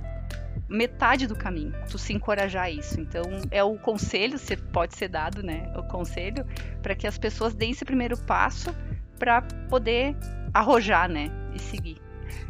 metade 0.68 1.28
do 1.28 1.36
caminho, 1.36 1.74
tu 1.90 1.98
se 1.98 2.14
encorajar 2.14 2.64
a 2.64 2.70
isso. 2.70 3.00
Então, 3.00 3.24
é 3.50 3.64
o 3.64 3.78
conselho, 3.78 4.38
se 4.38 4.56
pode 4.56 4.96
ser 4.96 5.10
dado, 5.10 5.44
né? 5.44 5.72
O 5.78 5.84
conselho 5.84 6.46
para 6.82 6.96
que 6.96 7.08
as 7.08 7.18
pessoas 7.18 7.54
deem 7.54 7.72
esse 7.72 7.86
primeiro 7.86 8.18
passo 8.18 8.74
para 9.20 9.42
poder 9.70 10.16
arrojar, 10.54 11.10
né? 11.10 11.30
E 11.54 11.60
seguir. 11.60 12.02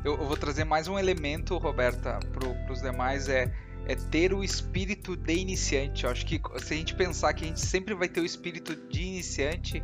Eu, 0.03 0.13
eu, 0.13 0.25
vou 0.25 0.37
trazer 0.37 0.63
mais 0.63 0.87
um 0.87 0.97
elemento, 0.97 1.57
Roberta, 1.57 2.19
para 2.31 2.71
os 2.71 2.81
demais 2.81 3.27
é 3.27 3.51
é 3.85 3.95
ter 3.95 4.33
o 4.33 4.43
espírito 4.43 5.15
de 5.15 5.33
iniciante. 5.33 6.03
Eu 6.03 6.11
acho 6.11 6.25
que 6.25 6.39
se 6.59 6.73
a 6.73 6.77
gente 6.77 6.95
pensar 6.95 7.33
que 7.33 7.43
a 7.43 7.47
gente 7.47 7.61
sempre 7.61 7.93
vai 7.93 8.07
ter 8.07 8.21
o 8.21 8.25
espírito 8.25 8.75
de 8.89 9.01
iniciante, 9.01 9.83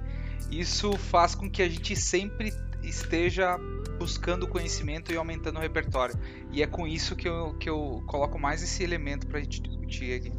isso 0.51 0.93
faz 0.97 1.35
com 1.35 1.49
que 1.49 1.61
a 1.61 1.69
gente 1.69 1.95
sempre 1.95 2.53
esteja 2.83 3.57
buscando 3.97 4.47
conhecimento 4.47 5.11
e 5.11 5.17
aumentando 5.17 5.57
o 5.57 5.61
repertório. 5.61 6.15
E 6.51 6.61
é 6.61 6.67
com 6.67 6.87
isso 6.87 7.15
que 7.15 7.27
eu, 7.27 7.53
que 7.55 7.69
eu 7.69 8.03
coloco 8.05 8.39
mais 8.39 8.63
esse 8.63 8.83
elemento 8.83 9.27
para 9.27 9.39
a 9.39 9.41
gente 9.41 9.61
discutir 9.61 10.13
aqui. 10.13 10.31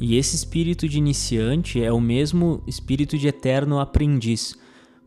E 0.00 0.16
esse 0.16 0.34
espírito 0.34 0.88
de 0.88 0.98
iniciante 0.98 1.82
é 1.82 1.92
o 1.92 2.00
mesmo 2.00 2.62
espírito 2.66 3.16
de 3.16 3.28
eterno 3.28 3.78
aprendiz. 3.78 4.56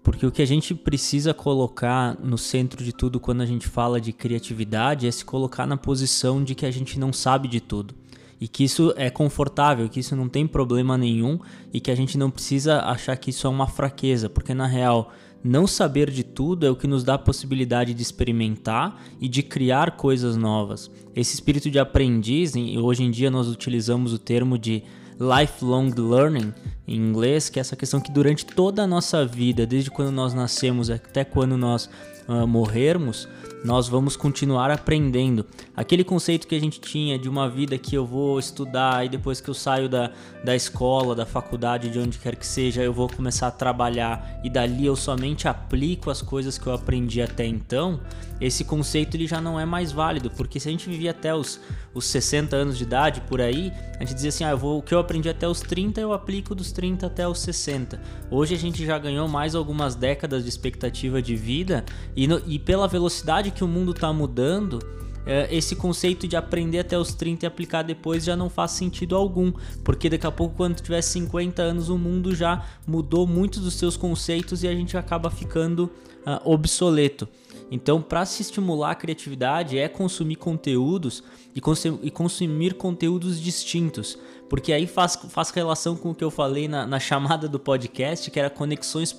Porque 0.08 0.26
o 0.26 0.32
que 0.32 0.42
a 0.42 0.48
gente 0.48 0.74
precisa 0.74 1.34
colocar 1.34 2.18
no 2.24 2.38
centro 2.38 2.82
de 2.82 2.94
tudo 2.94 3.20
quando 3.20 3.42
a 3.42 3.46
gente 3.46 3.68
fala 3.68 4.00
de 4.00 4.14
criatividade 4.14 5.06
é 5.06 5.12
se 5.12 5.26
colocar 5.26 5.68
na 5.68 5.76
posição 5.76 6.42
de 6.42 6.56
que 6.56 6.66
a 6.66 6.72
gente 6.72 6.98
não 6.98 7.12
sabe 7.12 7.50
de 7.50 7.60
tudo. 7.60 7.94
E 8.40 8.48
que 8.48 8.64
isso 8.64 8.94
é 8.96 9.10
confortável, 9.10 9.90
que 9.90 10.00
isso 10.00 10.16
não 10.16 10.30
tem 10.30 10.48
problema 10.48 10.98
nenhum 10.98 11.38
e 11.74 11.82
que 11.82 11.92
a 11.92 11.96
gente 11.96 12.18
não 12.18 12.32
precisa 12.32 12.80
achar 12.84 13.18
que 13.18 13.32
isso 13.32 13.48
é 13.48 13.50
uma 13.50 13.68
fraqueza, 13.68 14.30
porque 14.30 14.54
na 14.54 14.66
real, 14.66 15.12
não 15.44 15.68
saber 15.68 16.10
de 16.10 16.24
tudo 16.24 16.66
é 16.66 16.70
o 16.70 16.76
que 16.78 16.88
nos 16.88 17.04
dá 17.04 17.16
a 17.16 17.20
possibilidade 17.20 17.94
de 17.94 18.02
experimentar 18.02 19.04
e 19.20 19.28
de 19.28 19.44
criar 19.44 19.98
coisas 19.98 20.38
novas. 20.38 20.90
Esse 21.14 21.34
espírito 21.34 21.70
de 21.70 21.80
aprendiz, 21.80 22.54
hoje 22.82 23.04
em 23.04 23.12
dia 23.12 23.30
nós 23.30 23.50
utilizamos 23.50 24.14
o 24.14 24.20
termo 24.20 24.58
de 24.58 24.84
lifelong 25.20 25.92
learning 25.98 26.54
em 26.88 26.96
inglês, 26.96 27.50
que 27.50 27.60
é 27.60 27.62
essa 27.62 27.76
questão 27.76 28.00
que 28.00 28.12
durante 28.12 28.46
toda 28.46 28.84
a 28.84 28.88
nossa 28.88 29.26
vida, 29.26 29.66
desde 29.66 29.92
quando 29.92 30.12
nós 30.12 30.34
nascemos 30.34 30.90
até 30.90 31.24
quando 31.24 31.58
nós 31.58 31.90
uh, 32.28 32.48
morrermos, 32.48 33.28
nós 33.64 33.88
vamos 33.88 34.16
continuar 34.16 34.70
aprendendo. 34.70 35.46
Aquele 35.76 36.04
conceito 36.04 36.48
que 36.48 36.56
a 36.56 36.60
gente 36.60 36.80
tinha 36.80 37.18
de 37.18 37.28
uma 37.28 37.50
vida 37.50 37.78
que 37.78 37.96
eu 37.96 38.06
vou 38.06 38.40
estudar 38.40 39.06
e 39.06 39.10
depois 39.10 39.42
que 39.42 39.50
eu 39.50 39.54
saio 39.54 39.90
da, 39.90 40.12
da 40.44 40.56
escola, 40.56 41.16
da 41.16 41.26
faculdade, 41.26 41.90
de 41.90 42.00
onde 42.00 42.18
quer 42.18 42.36
que 42.36 42.46
seja, 42.46 42.84
eu 42.84 42.94
vou 42.94 43.10
começar 43.10 43.48
a 43.48 43.52
trabalhar 43.52 44.40
e 44.44 44.50
dali 44.50 44.86
eu 44.86 44.96
somente 44.96 45.48
aplico 45.48 46.10
as 46.10 46.22
coisas 46.22 46.58
que 46.58 46.68
eu 46.68 46.74
aprendi 46.74 47.22
até 47.22 47.46
então, 47.46 48.00
esse 48.39 48.63
conceito 48.63 49.15
ele 49.15 49.27
já 49.27 49.41
não 49.41 49.60
é 49.60 49.65
mais 49.65 49.91
válido, 49.91 50.29
porque 50.29 50.60
se 50.60 50.67
a 50.67 50.72
gente 50.72 50.89
vivia 50.89 51.12
até 51.12 51.34
os, 51.34 51.60
os 51.94 52.06
60 52.06 52.56
anos 52.56 52.77
de 52.77 52.84
idade 52.84 53.22
por 53.22 53.41
aí, 53.41 53.72
a 53.96 54.00
gente 54.00 54.13
dizia 54.13 54.29
assim: 54.29 54.44
ah, 54.44 54.56
vou, 54.56 54.79
o 54.79 54.82
que 54.82 54.94
eu 54.94 55.00
aprendi 55.00 55.29
até 55.29 55.48
os 55.48 55.60
30 55.60 56.00
eu 56.00 56.13
aplico 56.13 56.53
dos 56.53 56.72
30 56.72 57.08
até 57.08 57.27
os 57.27 57.39
60. 57.39 58.01
Hoje 58.29 58.53
a 58.53 58.58
gente 58.58 58.86
já 58.86 58.98
ganhou 58.98 59.27
mais 59.27 59.56
algumas 59.56 59.96
décadas 59.96 60.44
de 60.44 60.50
expectativa 60.50 61.22
de 61.22 61.36
vida 61.36 61.84
e, 62.15 62.27
no, 62.27 62.41
e 62.46 62.60
pela 62.60 62.88
velocidade 62.88 63.51
que 63.51 63.63
o 63.63 63.67
mundo 63.67 63.91
está 63.91 64.12
mudando, 64.13 64.79
é, 65.27 65.53
esse 65.53 65.75
conceito 65.75 66.25
de 66.25 66.38
aprender 66.38 66.79
até 66.79 66.98
os 66.98 67.13
30 67.13 67.46
e 67.46 67.48
aplicar 67.48 67.84
depois 67.84 68.24
já 68.24 68.36
não 68.36 68.50
faz 68.50 68.72
sentido 68.72 69.13
algum, 69.13 69.51
porque 69.84 70.10
daqui 70.10 70.25
a 70.25 70.32
pouco, 70.32 70.56
quando 70.56 70.79
tiver 70.79 71.01
50 71.01 71.62
anos, 71.62 71.89
o 71.89 71.98
mundo 71.98 72.34
já 72.34 72.65
mudou 72.88 73.27
muitos 73.27 73.62
dos 73.62 73.74
seus 73.74 73.98
conceitos 73.98 74.63
e 74.63 74.67
a 74.70 74.74
gente 74.74 74.96
acaba 74.96 75.29
ficando 75.29 75.91
uh, 76.25 76.50
obsoleto. 76.50 77.27
Então, 77.70 78.02
para 78.02 78.26
se 78.26 78.42
estimular 78.42 78.92
a 78.92 78.96
criatividade 78.96 79.78
é 79.78 79.88
consumir 79.90 80.38
conteúdos 80.38 81.24
e, 81.54 81.62
e, 82.02 82.12
consumir 82.12 82.76
conteúdos 82.76 83.42
distintos, 83.42 84.18
porque 84.50 84.72
aí 84.72 84.88
faz, 84.88 85.18
faz 85.30 85.50
relação 85.50 85.96
com 85.96 86.12
o 86.12 86.16
que 86.16 86.24
eu 86.24 86.32
falei 86.32 86.68
na, 86.68 86.88
na 86.88 87.00
chamada 87.00 87.48
do 87.48 87.60
podcast, 87.60 88.32
que 88.32 88.40
era 88.40 88.50
conexões 88.50 89.14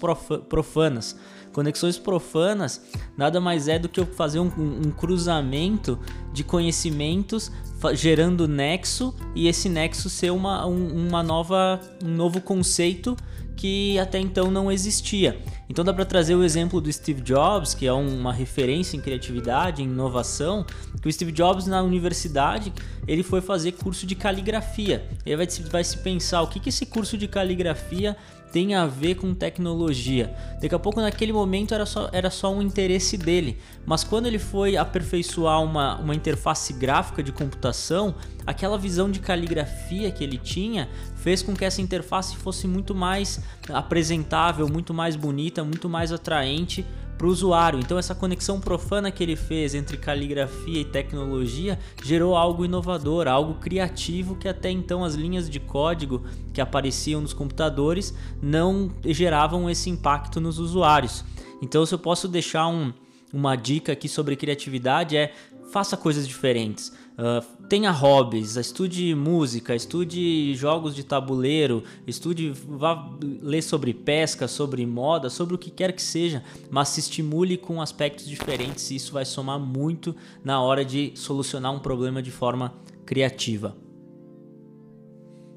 profanas. 0.49 1.17
Conexões 1.53 1.99
profanas 1.99 2.81
nada 3.17 3.41
mais 3.41 3.69
é 3.69 3.79
do 3.79 3.89
que 3.89 3.99
eu 3.99 4.07
fazer 4.07 4.39
um, 4.39 4.47
um 4.47 4.91
cruzamento 4.91 5.99
de 6.33 6.45
conhecimentos 6.45 7.51
gerando 7.95 8.47
nexo 8.47 9.15
e 9.35 9.49
esse 9.49 9.69
nexo 9.69 10.09
ser 10.11 10.31
uma, 10.31 10.67
um, 10.67 11.09
uma 11.09 11.23
nova, 11.23 11.81
um 12.05 12.11
novo 12.11 12.41
conceito 12.41 13.17
que 13.57 13.99
até 13.99 14.19
então 14.19 14.51
não 14.51 14.71
existia. 14.71 15.43
Então 15.69 15.85
dá 15.85 15.93
para 15.93 16.05
trazer 16.05 16.35
o 16.35 16.43
exemplo 16.43 16.81
do 16.81 16.91
Steve 16.91 17.21
Jobs, 17.21 17.75
que 17.75 17.87
é 17.87 17.93
uma 17.93 18.33
referência 18.33 18.97
em 18.97 19.01
criatividade, 19.01 19.83
em 19.83 19.87
inovação, 19.87 20.65
que 21.03 21.09
o 21.09 21.13
Steve 21.13 21.31
Jobs 21.31 21.67
na 21.67 21.83
universidade 21.83 22.73
ele 23.07 23.23
foi 23.23 23.41
fazer 23.41 23.73
curso 23.73 24.07
de 24.07 24.15
caligrafia. 24.15 25.07
Ele 25.25 25.37
vai, 25.37 25.47
vai 25.71 25.85
se 25.85 25.99
pensar 25.99 26.43
o 26.43 26.47
que, 26.47 26.59
que 26.59 26.69
esse 26.71 26.87
curso 26.87 27.19
de 27.19 27.29
caligrafia 27.29 28.17
tem 28.53 28.75
a 28.75 28.87
ver 28.87 29.17
com 29.17 29.35
tecnologia. 29.35 30.35
Daqui 30.61 30.75
a 30.75 30.79
pouco, 30.79 31.01
naquele 31.01 31.33
momento, 31.33 31.75
era 31.75 31.85
só, 31.85 32.09
era 32.13 32.31
só 32.31 32.53
um 32.53 32.63
interesse 32.63 33.17
dele, 33.17 33.59
mas 33.85 34.05
quando 34.05 34.27
ele 34.27 34.39
foi 34.39 34.77
aperfeiçoar 34.77 35.63
uma, 35.63 35.97
uma 35.99 36.15
interface 36.15 36.73
gráfica 36.73 37.23
de 37.23 37.31
computação, 37.31 38.15
aquela 38.47 38.79
visão 38.79 39.11
de 39.11 39.21
caligrafia 39.21 40.11
que 40.11 40.25
ele 40.25 40.39
tinha 40.39 40.89
fez 41.17 41.43
com 41.43 41.55
que 41.55 41.65
essa 41.65 41.83
interface 41.83 42.37
fosse 42.37 42.67
muito 42.67 42.95
mais 42.95 43.41
apresentável, 43.69 44.69
muito 44.69 44.95
mais 44.95 45.17
bonita, 45.17 45.58
muito 45.65 45.89
mais 45.89 46.13
atraente 46.13 46.85
para 47.19 47.27
o 47.27 47.31
usuário. 47.31 47.81
Então 47.81 47.99
essa 47.99 48.15
conexão 48.15 48.61
profana 48.61 49.11
que 49.11 49.23
ele 49.23 49.35
fez 49.35 49.75
entre 49.75 49.97
caligrafia 49.97 50.81
e 50.81 50.85
tecnologia 50.85 51.79
gerou 52.03 52.37
algo 52.37 52.65
inovador, 52.65 53.27
algo 53.27 53.55
criativo 53.55 54.37
que 54.37 54.49
até 54.49 54.71
então 54.71 55.05
as 55.05 55.15
linhas 55.15 55.51
de 55.51 55.59
código 55.59 56.23
que 56.55 56.61
apareciam 56.61 57.21
nos 57.21 57.33
computadores 57.33 58.15
não 58.41 58.91
geravam 59.05 59.69
esse 59.69 59.91
impacto 59.91 60.41
nos 60.41 60.61
usuários. 60.61 61.25
Então 61.61 61.85
se 61.85 61.93
eu 61.93 61.99
posso 61.99 62.29
deixar 62.29 62.69
um, 62.69 62.93
uma 63.33 63.57
dica 63.57 63.93
aqui 63.93 64.09
sobre 64.09 64.37
criatividade 64.37 65.17
é 65.17 65.33
faça 65.73 65.97
coisas 65.97 66.27
diferentes. 66.27 66.93
Uh, 67.19 67.67
tenha 67.67 67.91
hobbies, 67.91 68.55
estude 68.55 69.13
música, 69.13 69.75
estude 69.75 70.55
jogos 70.55 70.95
de 70.95 71.03
tabuleiro, 71.03 71.83
estude, 72.07 72.51
vá 72.51 73.11
ler 73.21 73.61
sobre 73.61 73.93
pesca, 73.93 74.47
sobre 74.47 74.87
moda, 74.87 75.29
sobre 75.29 75.57
o 75.57 75.59
que 75.59 75.69
quer 75.69 75.93
que 75.93 76.01
seja, 76.01 76.45
mas 76.71 76.91
se 76.91 77.01
estimule 77.01 77.57
com 77.57 77.83
aspectos 77.83 78.25
diferentes 78.25 78.93
e 78.93 78.95
isso 78.95 79.13
vai 79.13 79.25
somar 79.25 79.59
muito 79.59 80.15
na 80.45 80.63
hora 80.63 80.85
de 80.85 81.13
solucionar 81.17 81.75
um 81.75 81.81
problema 81.81 82.23
de 82.23 82.31
forma 82.31 82.73
criativa. 83.05 83.77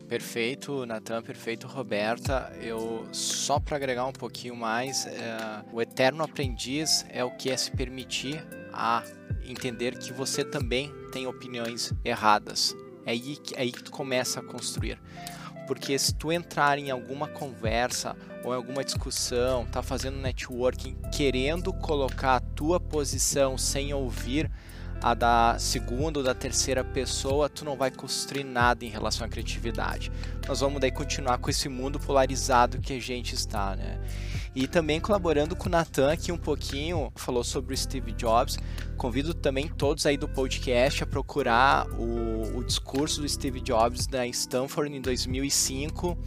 Perfeito, 0.07 0.85
Natan, 0.85 1.21
perfeito, 1.21 1.67
Roberta. 1.67 2.51
Eu 2.59 3.05
só 3.11 3.59
para 3.59 3.77
agregar 3.77 4.05
um 4.07 4.11
pouquinho 4.11 4.55
mais, 4.55 5.05
é, 5.05 5.63
o 5.71 5.79
eterno 5.79 6.23
aprendiz 6.23 7.05
é 7.07 7.23
o 7.23 7.29
que 7.31 7.51
é 7.51 7.55
se 7.55 7.71
permitir 7.71 8.43
a 8.73 9.03
entender 9.45 9.97
que 9.97 10.13
você 10.13 10.43
também 10.43 10.93
tem 11.11 11.27
opiniões 11.27 11.93
erradas. 12.03 12.75
É 13.05 13.11
aí, 13.11 13.37
é 13.53 13.61
aí 13.61 13.71
que 13.71 13.83
tu 13.83 13.91
começa 13.91 14.39
a 14.39 14.43
construir. 14.43 14.99
Porque 15.67 15.97
se 15.97 16.13
tu 16.13 16.31
entrar 16.31 16.77
em 16.77 16.91
alguma 16.91 17.27
conversa 17.27 18.15
ou 18.43 18.53
em 18.53 18.55
alguma 18.55 18.83
discussão, 18.83 19.65
tá 19.65 19.81
fazendo 19.81 20.17
networking, 20.17 20.95
querendo 21.11 21.71
colocar 21.71 22.35
a 22.35 22.39
tua 22.39 22.79
posição 22.79 23.57
sem 23.57 23.93
ouvir 23.93 24.51
a 25.01 25.13
da 25.15 25.57
segunda 25.57 26.19
ou 26.19 26.25
da 26.25 26.35
terceira 26.35 26.83
pessoa, 26.83 27.49
tu 27.49 27.65
não 27.65 27.75
vai 27.75 27.89
construir 27.89 28.43
nada 28.43 28.85
em 28.85 28.89
relação 28.89 29.25
à 29.25 29.29
criatividade. 29.29 30.11
Nós 30.47 30.59
vamos 30.59 30.79
daí 30.79 30.91
continuar 30.91 31.39
com 31.39 31.49
esse 31.49 31.67
mundo 31.67 31.99
polarizado 31.99 32.79
que 32.79 32.93
a 32.93 33.01
gente 33.01 33.33
está, 33.33 33.75
né? 33.75 33.99
E 34.53 34.67
também 34.67 34.99
colaborando 34.99 35.55
com 35.55 35.67
o 35.67 35.71
Nathan 35.71 36.11
aqui 36.11 36.31
um 36.31 36.37
pouquinho, 36.37 37.11
falou 37.15 37.43
sobre 37.43 37.73
o 37.73 37.77
Steve 37.77 38.11
Jobs. 38.11 38.57
Convido 38.97 39.33
também 39.33 39.67
todos 39.67 40.05
aí 40.05 40.17
do 40.17 40.27
podcast 40.27 41.03
a 41.03 41.07
procurar 41.07 41.87
o, 41.91 42.57
o 42.57 42.63
discurso 42.63 43.21
do 43.21 43.29
Steve 43.29 43.61
Jobs 43.61 44.07
da 44.07 44.27
Stanford 44.27 44.93
em 44.93 45.01
2005. 45.01 46.17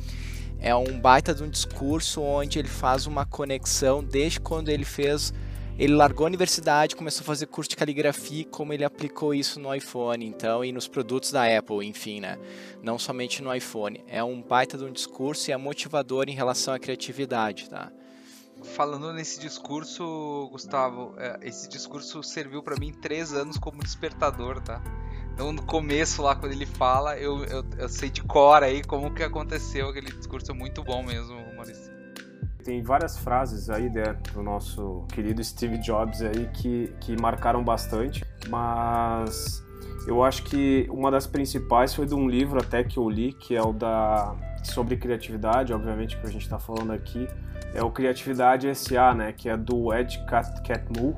É 0.59 0.75
um 0.75 0.99
baita 0.99 1.35
de 1.35 1.43
um 1.43 1.51
discurso 1.51 2.23
onde 2.23 2.59
ele 2.59 2.69
faz 2.69 3.07
uma 3.07 3.27
conexão 3.27 4.03
desde 4.03 4.41
quando 4.41 4.71
ele 4.71 4.85
fez 4.85 5.33
ele 5.77 5.93
largou 5.93 6.25
a 6.25 6.29
universidade, 6.29 6.95
começou 6.95 7.23
a 7.23 7.27
fazer 7.27 7.47
curso 7.47 7.69
de 7.71 7.77
caligrafia, 7.77 8.45
como 8.45 8.73
ele 8.73 8.85
aplicou 8.85 9.35
isso 9.35 9.59
no 9.59 9.75
iPhone, 9.75 10.25
então, 10.25 10.65
e 10.65 10.71
nos 10.71 10.87
produtos 10.87 11.33
da 11.33 11.45
Apple, 11.59 11.85
enfim, 11.85 12.21
né? 12.21 12.39
Não 12.81 12.97
somente 12.97 13.43
no 13.43 13.53
iPhone. 13.53 14.05
É 14.07 14.23
um 14.23 14.41
baita 14.41 14.79
de 14.79 14.85
um 14.85 14.93
discurso 14.93 15.51
e 15.51 15.53
é 15.53 15.57
motivador 15.57 16.27
em 16.29 16.33
relação 16.33 16.73
à 16.73 16.79
criatividade, 16.79 17.69
tá? 17.69 17.91
Falando 18.73 19.13
nesse 19.13 19.39
discurso, 19.39 20.49
Gustavo, 20.51 21.15
é, 21.19 21.39
esse 21.43 21.69
discurso 21.69 22.23
serviu 22.23 22.63
para 22.63 22.77
mim 22.77 22.93
três 22.93 23.33
anos 23.33 23.59
como 23.59 23.83
despertador, 23.83 24.61
tá? 24.61 24.83
Então, 25.33 25.53
no 25.53 25.63
começo 25.63 26.23
lá, 26.23 26.35
quando 26.35 26.53
ele 26.53 26.65
fala, 26.65 27.19
eu, 27.19 27.45
eu, 27.45 27.65
eu 27.77 27.89
sei 27.89 28.09
de 28.09 28.23
cor 28.23 28.63
aí 28.63 28.83
como 28.83 29.13
que 29.13 29.23
aconteceu 29.23 29.89
aquele 29.89 30.11
discurso, 30.13 30.51
é 30.51 30.55
muito 30.55 30.83
bom 30.83 31.03
mesmo, 31.03 31.37
Maurício. 31.57 31.93
Tem 32.65 32.83
várias 32.83 33.19
frases 33.19 33.69
aí 33.69 33.91
né, 33.91 34.17
do 34.33 34.43
nosso 34.43 35.05
querido 35.13 35.43
Steve 35.45 35.77
Jobs 35.79 36.23
aí 36.23 36.49
que, 36.55 36.95
que 37.01 37.21
marcaram 37.21 37.63
bastante, 37.63 38.25
mas 38.49 39.63
eu 40.07 40.23
acho 40.23 40.45
que 40.45 40.87
uma 40.91 41.11
das 41.11 41.27
principais 41.27 41.95
foi 41.95 42.07
de 42.07 42.15
um 42.15 42.29
livro 42.29 42.61
até 42.61 42.83
que 42.83 42.99
eu 42.99 43.09
li, 43.09 43.33
que 43.33 43.55
é 43.55 43.63
o 43.63 43.73
da 43.73 44.35
sobre 44.63 44.97
criatividade, 44.97 45.75
obviamente 45.75 46.17
que 46.17 46.27
a 46.27 46.31
gente 46.31 46.43
está 46.43 46.59
falando 46.59 46.93
aqui, 46.93 47.29
é 47.75 47.83
o 47.83 47.91
Criatividade 47.91 48.73
SA, 48.75 49.13
né, 49.13 49.33
que 49.33 49.49
é 49.49 49.57
do 49.57 49.93
Ed 49.93 50.25
Catmull, 50.65 51.17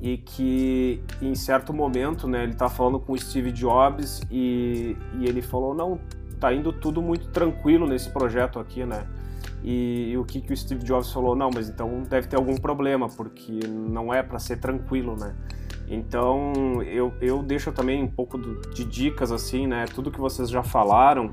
e 0.00 0.18
que 0.18 1.02
em 1.20 1.34
certo 1.34 1.72
momento, 1.72 2.28
né, 2.28 2.42
ele 2.42 2.52
está 2.52 2.68
falando 2.68 3.00
com 3.00 3.12
o 3.12 3.18
Steve 3.18 3.50
Jobs 3.50 4.20
e, 4.30 4.96
e 5.18 5.24
ele 5.26 5.42
falou, 5.42 5.74
não, 5.74 5.98
tá 6.38 6.52
indo 6.52 6.72
tudo 6.72 7.02
muito 7.02 7.28
tranquilo 7.28 7.86
nesse 7.86 8.10
projeto 8.10 8.58
aqui, 8.58 8.84
né, 8.84 9.06
e, 9.62 10.10
e, 10.12 10.18
o 10.18 10.24
que, 10.24 10.40
que 10.40 10.52
o 10.52 10.56
Steve 10.56 10.82
Jobs 10.82 11.12
falou? 11.12 11.36
Não, 11.36 11.50
mas 11.52 11.68
então 11.68 12.02
deve 12.08 12.28
ter 12.28 12.36
algum 12.36 12.56
problema, 12.56 13.08
porque 13.08 13.60
não 13.66 14.12
é 14.12 14.22
para 14.22 14.38
ser 14.38 14.56
tranquilo, 14.58 15.16
né? 15.16 15.34
Então 15.88 16.82
eu, 16.82 17.12
eu 17.20 17.42
deixo 17.42 17.70
também 17.72 18.02
um 18.02 18.08
pouco 18.08 18.38
de 18.38 18.84
dicas 18.84 19.30
assim, 19.30 19.66
né? 19.66 19.84
Tudo 19.92 20.10
que 20.10 20.20
vocês 20.20 20.48
já 20.48 20.62
falaram, 20.62 21.32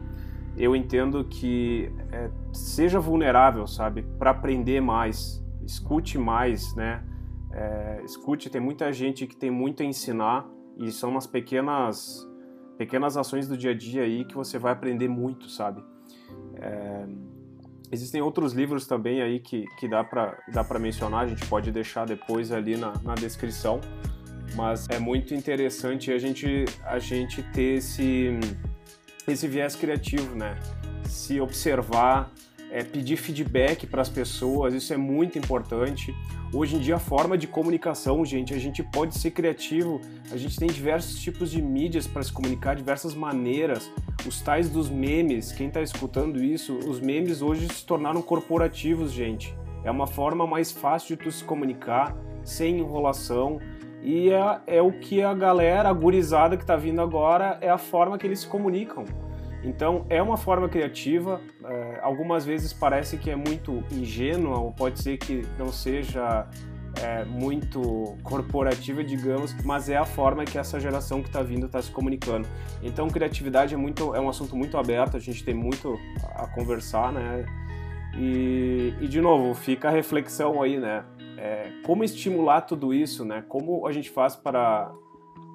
eu 0.57 0.75
entendo 0.75 1.23
que 1.23 1.91
é, 2.11 2.29
seja 2.51 2.99
vulnerável, 2.99 3.67
sabe? 3.67 4.03
Para 4.17 4.31
aprender 4.31 4.81
mais, 4.81 5.43
escute 5.63 6.17
mais, 6.17 6.75
né? 6.75 7.03
É, 7.51 8.01
escute, 8.03 8.49
tem 8.49 8.61
muita 8.61 8.91
gente 8.91 9.25
que 9.25 9.35
tem 9.35 9.51
muito 9.51 9.83
a 9.83 9.85
ensinar 9.85 10.47
e 10.77 10.91
são 10.91 11.11
umas 11.11 11.25
pequenas 11.27 12.27
pequenas 12.77 13.17
ações 13.17 13.47
do 13.47 13.57
dia 13.57 13.71
a 13.71 13.73
dia 13.73 14.03
aí 14.03 14.23
que 14.23 14.35
você 14.35 14.59
vai 14.59 14.71
aprender 14.71 15.07
muito, 15.07 15.49
sabe? 15.49 15.83
É, 16.55 17.07
Existem 17.89 18.21
outros 18.21 18.51
livros 18.51 18.85
também 18.85 19.21
aí 19.21 19.39
que, 19.39 19.65
que 19.79 19.87
dá 19.87 20.03
para 20.03 20.37
dá 20.49 20.79
mencionar, 20.79 21.23
a 21.23 21.27
gente 21.27 21.45
pode 21.47 21.71
deixar 21.71 22.05
depois 22.05 22.51
ali 22.51 22.75
na, 22.75 22.93
na 23.01 23.15
descrição, 23.15 23.79
mas 24.55 24.89
é 24.89 24.99
muito 24.99 25.33
interessante 25.33 26.11
a 26.11 26.19
gente, 26.19 26.65
a 26.83 26.99
gente 26.99 27.41
ter 27.53 27.77
esse, 27.77 28.37
esse 29.31 29.47
viés 29.47 29.75
criativo, 29.75 30.35
né? 30.35 30.57
Se 31.05 31.41
observar, 31.41 32.31
é, 32.71 32.83
pedir 32.83 33.17
feedback 33.17 33.85
para 33.85 34.01
as 34.01 34.09
pessoas, 34.09 34.73
isso 34.73 34.93
é 34.93 34.97
muito 34.97 35.37
importante. 35.37 36.15
Hoje 36.53 36.77
em 36.77 36.79
dia, 36.79 36.95
a 36.95 36.99
forma 36.99 37.37
de 37.37 37.45
comunicação, 37.45 38.23
gente, 38.23 38.53
a 38.53 38.57
gente 38.57 38.81
pode 38.81 39.17
ser 39.17 39.31
criativo, 39.31 39.99
a 40.31 40.37
gente 40.37 40.57
tem 40.57 40.67
diversos 40.67 41.19
tipos 41.19 41.51
de 41.51 41.61
mídias 41.61 42.07
para 42.07 42.23
se 42.23 42.31
comunicar, 42.31 42.75
diversas 42.75 43.13
maneiras. 43.13 43.91
Os 44.25 44.41
tais 44.41 44.69
dos 44.69 44.89
memes, 44.89 45.51
quem 45.51 45.67
está 45.67 45.81
escutando 45.81 46.41
isso, 46.41 46.77
os 46.77 47.01
memes 47.01 47.41
hoje 47.41 47.67
se 47.67 47.85
tornaram 47.85 48.21
corporativos, 48.21 49.11
gente. 49.11 49.53
É 49.83 49.91
uma 49.91 50.07
forma 50.07 50.47
mais 50.47 50.71
fácil 50.71 51.17
de 51.17 51.23
tu 51.23 51.31
se 51.31 51.43
comunicar, 51.43 52.15
sem 52.43 52.79
enrolação. 52.79 53.59
E 54.01 54.29
é, 54.31 54.59
é 54.67 54.81
o 54.81 54.91
que 54.91 55.21
a 55.21 55.33
galera, 55.33 55.89
a 55.89 55.93
gurizada 55.93 56.55
que 56.55 56.63
está 56.63 56.75
vindo 56.75 57.01
agora, 57.01 57.57
é 57.61 57.69
a 57.69 57.77
forma 57.77 58.17
que 58.17 58.25
eles 58.25 58.39
se 58.39 58.47
comunicam. 58.47 59.05
Então 59.63 60.05
é 60.09 60.21
uma 60.21 60.37
forma 60.37 60.69
criativa, 60.69 61.41
é, 61.65 61.99
algumas 62.01 62.45
vezes 62.45 62.71
parece 62.71 63.17
que 63.17 63.29
é 63.29 63.35
muito 63.35 63.83
ingênua, 63.91 64.59
ou 64.59 64.71
pode 64.71 65.01
ser 65.01 65.17
que 65.17 65.45
não 65.57 65.71
seja 65.71 66.47
é, 67.01 67.25
muito 67.25 68.15
corporativa, 68.23 69.03
digamos, 69.03 69.55
mas 69.63 69.89
é 69.89 69.97
a 69.97 70.05
forma 70.05 70.45
que 70.45 70.57
essa 70.57 70.79
geração 70.79 71.21
que 71.21 71.27
está 71.27 71.41
vindo 71.41 71.65
está 71.65 71.81
se 71.81 71.91
comunicando. 71.91 72.47
Então 72.81 73.07
criatividade 73.09 73.73
é, 73.73 73.77
muito, 73.77 74.15
é 74.15 74.21
um 74.21 74.29
assunto 74.29 74.55
muito 74.55 74.77
aberto, 74.77 75.17
a 75.17 75.19
gente 75.19 75.43
tem 75.43 75.53
muito 75.53 75.99
a 76.35 76.47
conversar, 76.47 77.11
né? 77.11 77.45
E, 78.15 78.93
e 79.01 79.07
de 79.07 79.21
novo, 79.21 79.53
fica 79.53 79.89
a 79.89 79.91
reflexão 79.91 80.61
aí, 80.61 80.79
né? 80.79 81.03
É, 81.37 81.71
como 81.83 82.03
estimular 82.03 82.61
tudo 82.61 82.93
isso, 82.93 83.23
né? 83.23 83.43
Como 83.47 83.85
a 83.87 83.91
gente 83.91 84.09
faz 84.09 84.35
para 84.35 84.91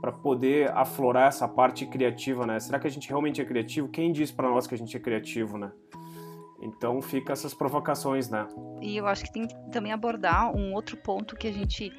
para 0.01 0.11
poder 0.11 0.69
aflorar 0.73 1.29
essa 1.29 1.47
parte 1.47 1.87
criativa, 1.87 2.45
né? 2.45 2.59
Será 2.59 2.81
que 2.81 2.89
a 2.89 2.91
gente 2.91 3.09
realmente 3.09 3.41
é 3.41 3.45
criativo? 3.45 3.89
Quem 3.89 4.11
diz 4.11 4.33
para 4.33 4.49
nós 4.49 4.67
que 4.67 4.75
a 4.75 4.79
gente 4.79 4.97
é 4.97 5.01
criativo, 5.01 5.57
né? 5.57 5.71
Então 6.61 7.01
fica 7.01 7.33
essas 7.33 7.55
provocações, 7.55 8.29
né? 8.29 8.49
E 8.81 8.97
eu 8.97 9.07
acho 9.07 9.23
que 9.23 9.33
tem 9.33 9.47
que 9.47 9.55
também 9.71 9.93
abordar 9.93 10.57
um 10.57 10.75
outro 10.75 10.97
ponto 10.97 11.37
que 11.37 11.47
a 11.47 11.53
gente 11.53 11.89
uh, 11.89 11.93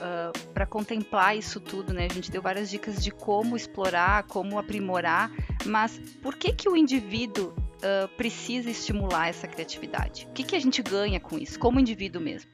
ah, 0.00 0.32
para 0.54 0.66
contemplar 0.66 1.36
isso 1.36 1.58
tudo, 1.58 1.92
né? 1.92 2.06
A 2.08 2.14
gente 2.14 2.30
deu 2.30 2.40
várias 2.40 2.70
dicas 2.70 3.02
de 3.02 3.10
como 3.10 3.56
explorar, 3.56 4.22
como 4.24 4.56
aprimorar, 4.56 5.30
mas 5.66 5.98
por 6.22 6.36
que 6.36 6.52
que 6.52 6.68
o 6.68 6.76
indivíduo 6.76 7.48
uh, 7.48 8.08
precisa 8.16 8.70
estimular 8.70 9.28
essa 9.28 9.48
criatividade? 9.48 10.28
O 10.30 10.32
que 10.32 10.44
que 10.44 10.56
a 10.56 10.60
gente 10.60 10.80
ganha 10.80 11.18
com 11.18 11.36
isso, 11.36 11.58
como 11.58 11.80
indivíduo 11.80 12.22
mesmo? 12.22 12.50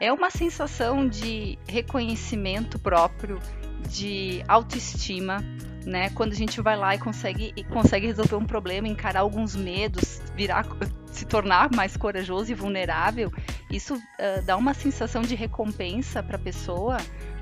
É 0.00 0.12
uma 0.12 0.30
sensação 0.30 1.08
de 1.08 1.58
reconhecimento 1.66 2.78
próprio, 2.78 3.40
de 3.88 4.44
autoestima, 4.46 5.38
né? 5.84 6.10
Quando 6.10 6.32
a 6.32 6.36
gente 6.36 6.60
vai 6.60 6.76
lá 6.76 6.94
e 6.94 6.98
consegue, 6.98 7.52
e 7.56 7.64
consegue 7.64 8.06
resolver 8.06 8.36
um 8.36 8.44
problema, 8.44 8.86
encarar 8.86 9.20
alguns 9.20 9.56
medos, 9.56 10.20
virar, 10.36 10.64
se 11.06 11.24
tornar 11.24 11.70
mais 11.74 11.96
corajoso 11.96 12.52
e 12.52 12.54
vulnerável, 12.54 13.32
isso 13.70 13.94
uh, 13.94 14.44
dá 14.44 14.56
uma 14.56 14.72
sensação 14.72 15.22
de 15.22 15.34
recompensa 15.34 16.22
para 16.22 16.36
a 16.36 16.40
pessoa. 16.40 16.98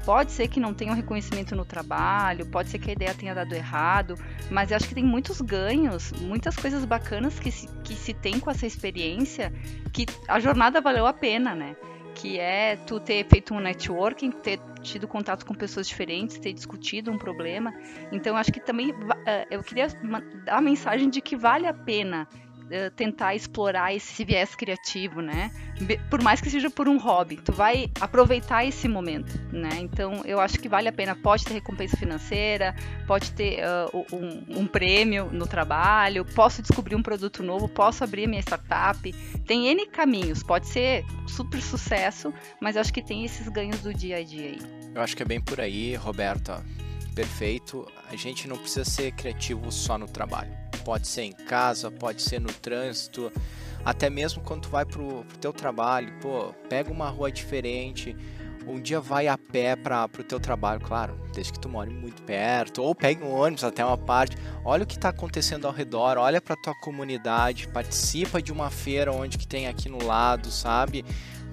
Pode 0.06 0.30
ser 0.32 0.46
que 0.48 0.60
não 0.60 0.72
tenha 0.72 0.92
um 0.92 0.94
reconhecimento 0.94 1.56
no 1.56 1.64
trabalho, 1.64 2.46
pode 2.46 2.70
ser 2.70 2.78
que 2.78 2.88
a 2.88 2.92
ideia 2.92 3.12
tenha 3.12 3.34
dado 3.34 3.52
errado, 3.52 4.14
mas 4.48 4.70
eu 4.70 4.76
acho 4.76 4.86
que 4.88 4.94
tem 4.94 5.04
muitos 5.04 5.40
ganhos, 5.40 6.12
muitas 6.12 6.54
coisas 6.54 6.84
bacanas 6.84 7.40
que 7.40 7.50
se, 7.50 7.66
que 7.82 7.94
se 7.94 8.14
tem 8.14 8.38
com 8.38 8.48
essa 8.48 8.64
experiência, 8.64 9.52
que 9.92 10.06
a 10.28 10.38
jornada 10.38 10.80
valeu 10.80 11.08
a 11.08 11.12
pena, 11.12 11.56
né? 11.56 11.74
Que 12.16 12.40
é 12.40 12.76
tu 12.76 12.98
ter 12.98 13.26
feito 13.28 13.52
um 13.52 13.60
networking, 13.60 14.30
ter 14.30 14.58
tido 14.80 15.06
contato 15.06 15.44
com 15.44 15.54
pessoas 15.54 15.86
diferentes, 15.86 16.38
ter 16.38 16.52
discutido 16.54 17.12
um 17.12 17.18
problema. 17.18 17.74
Então, 18.10 18.36
acho 18.36 18.50
que 18.50 18.58
também 18.58 18.90
uh, 18.90 18.94
eu 19.50 19.62
queria 19.62 19.86
dar 20.44 20.56
a 20.56 20.60
mensagem 20.60 21.10
de 21.10 21.20
que 21.20 21.36
vale 21.36 21.66
a 21.66 21.74
pena 21.74 22.26
uh, 22.66 22.90
tentar 22.94 23.34
explorar 23.34 23.94
esse 23.94 24.24
viés 24.24 24.54
criativo, 24.54 25.20
né? 25.20 25.50
Por 26.10 26.22
mais 26.22 26.40
que 26.40 26.50
seja 26.50 26.70
por 26.70 26.88
um 26.88 26.98
hobby, 26.98 27.36
tu 27.36 27.52
vai 27.52 27.90
aproveitar 28.00 28.64
esse 28.64 28.88
momento, 28.88 29.38
né? 29.52 29.70
Então 29.80 30.22
eu 30.24 30.40
acho 30.40 30.58
que 30.58 30.68
vale 30.68 30.88
a 30.88 30.92
pena. 30.92 31.14
Pode 31.14 31.44
ter 31.44 31.54
recompensa 31.54 31.96
financeira, 31.96 32.74
pode 33.06 33.32
ter 33.32 33.60
uh, 33.92 34.06
um, 34.12 34.60
um, 34.60 34.66
prêmio 34.66 35.30
no 35.32 35.46
trabalho, 35.46 36.24
posso 36.24 36.62
descobrir 36.62 36.94
um 36.94 37.02
produto 37.02 37.42
novo, 37.42 37.68
posso 37.68 38.04
abrir 38.04 38.26
minha 38.26 38.40
startup. 38.40 39.12
Tem 39.46 39.68
N 39.68 39.86
caminhos, 39.86 40.42
pode 40.42 40.66
ser 40.66 41.04
super 41.26 41.60
sucesso, 41.60 42.32
mas 42.60 42.76
eu 42.76 42.80
acho 42.80 42.92
que 42.92 43.02
tem 43.02 43.24
esses 43.24 43.48
ganhos 43.48 43.80
do 43.80 43.92
dia 43.92 44.18
a 44.18 44.22
dia 44.22 44.50
aí. 44.50 44.58
Eu 44.94 45.02
acho 45.02 45.16
que 45.16 45.22
é 45.22 45.26
bem 45.26 45.40
por 45.40 45.60
aí, 45.60 45.94
Roberto. 45.94 46.52
Perfeito. 47.14 47.86
A 48.10 48.16
gente 48.16 48.46
não 48.46 48.58
precisa 48.58 48.84
ser 48.84 49.12
criativo 49.12 49.72
só 49.72 49.96
no 49.96 50.06
trabalho. 50.06 50.65
Pode 50.86 51.08
ser 51.08 51.22
em 51.22 51.32
casa, 51.32 51.90
pode 51.90 52.22
ser 52.22 52.40
no 52.40 52.46
trânsito, 52.46 53.32
até 53.84 54.08
mesmo 54.08 54.40
quando 54.40 54.62
tu 54.62 54.68
vai 54.68 54.84
pro, 54.84 55.24
pro 55.24 55.38
teu 55.38 55.52
trabalho, 55.52 56.12
pô, 56.20 56.54
pega 56.68 56.92
uma 56.92 57.10
rua 57.10 57.28
diferente, 57.28 58.16
um 58.68 58.80
dia 58.80 59.00
vai 59.00 59.26
a 59.26 59.36
pé 59.36 59.74
para 59.74 60.04
o 60.04 60.22
teu 60.22 60.38
trabalho, 60.38 60.80
claro, 60.80 61.20
desde 61.34 61.52
que 61.52 61.58
tu 61.58 61.68
more 61.68 61.90
muito 61.90 62.22
perto, 62.22 62.84
ou 62.84 62.94
pegue 62.94 63.20
um 63.20 63.34
ônibus 63.34 63.64
até 63.64 63.84
uma 63.84 63.98
parte, 63.98 64.36
olha 64.64 64.84
o 64.84 64.86
que 64.86 64.94
está 64.94 65.08
acontecendo 65.08 65.66
ao 65.66 65.72
redor, 65.72 66.18
olha 66.18 66.40
para 66.40 66.54
tua 66.54 66.74
comunidade, 66.80 67.66
participa 67.66 68.40
de 68.40 68.52
uma 68.52 68.70
feira 68.70 69.12
onde 69.12 69.38
que 69.38 69.46
tem 69.46 69.66
aqui 69.66 69.88
no 69.88 70.04
lado, 70.04 70.52
sabe? 70.52 71.04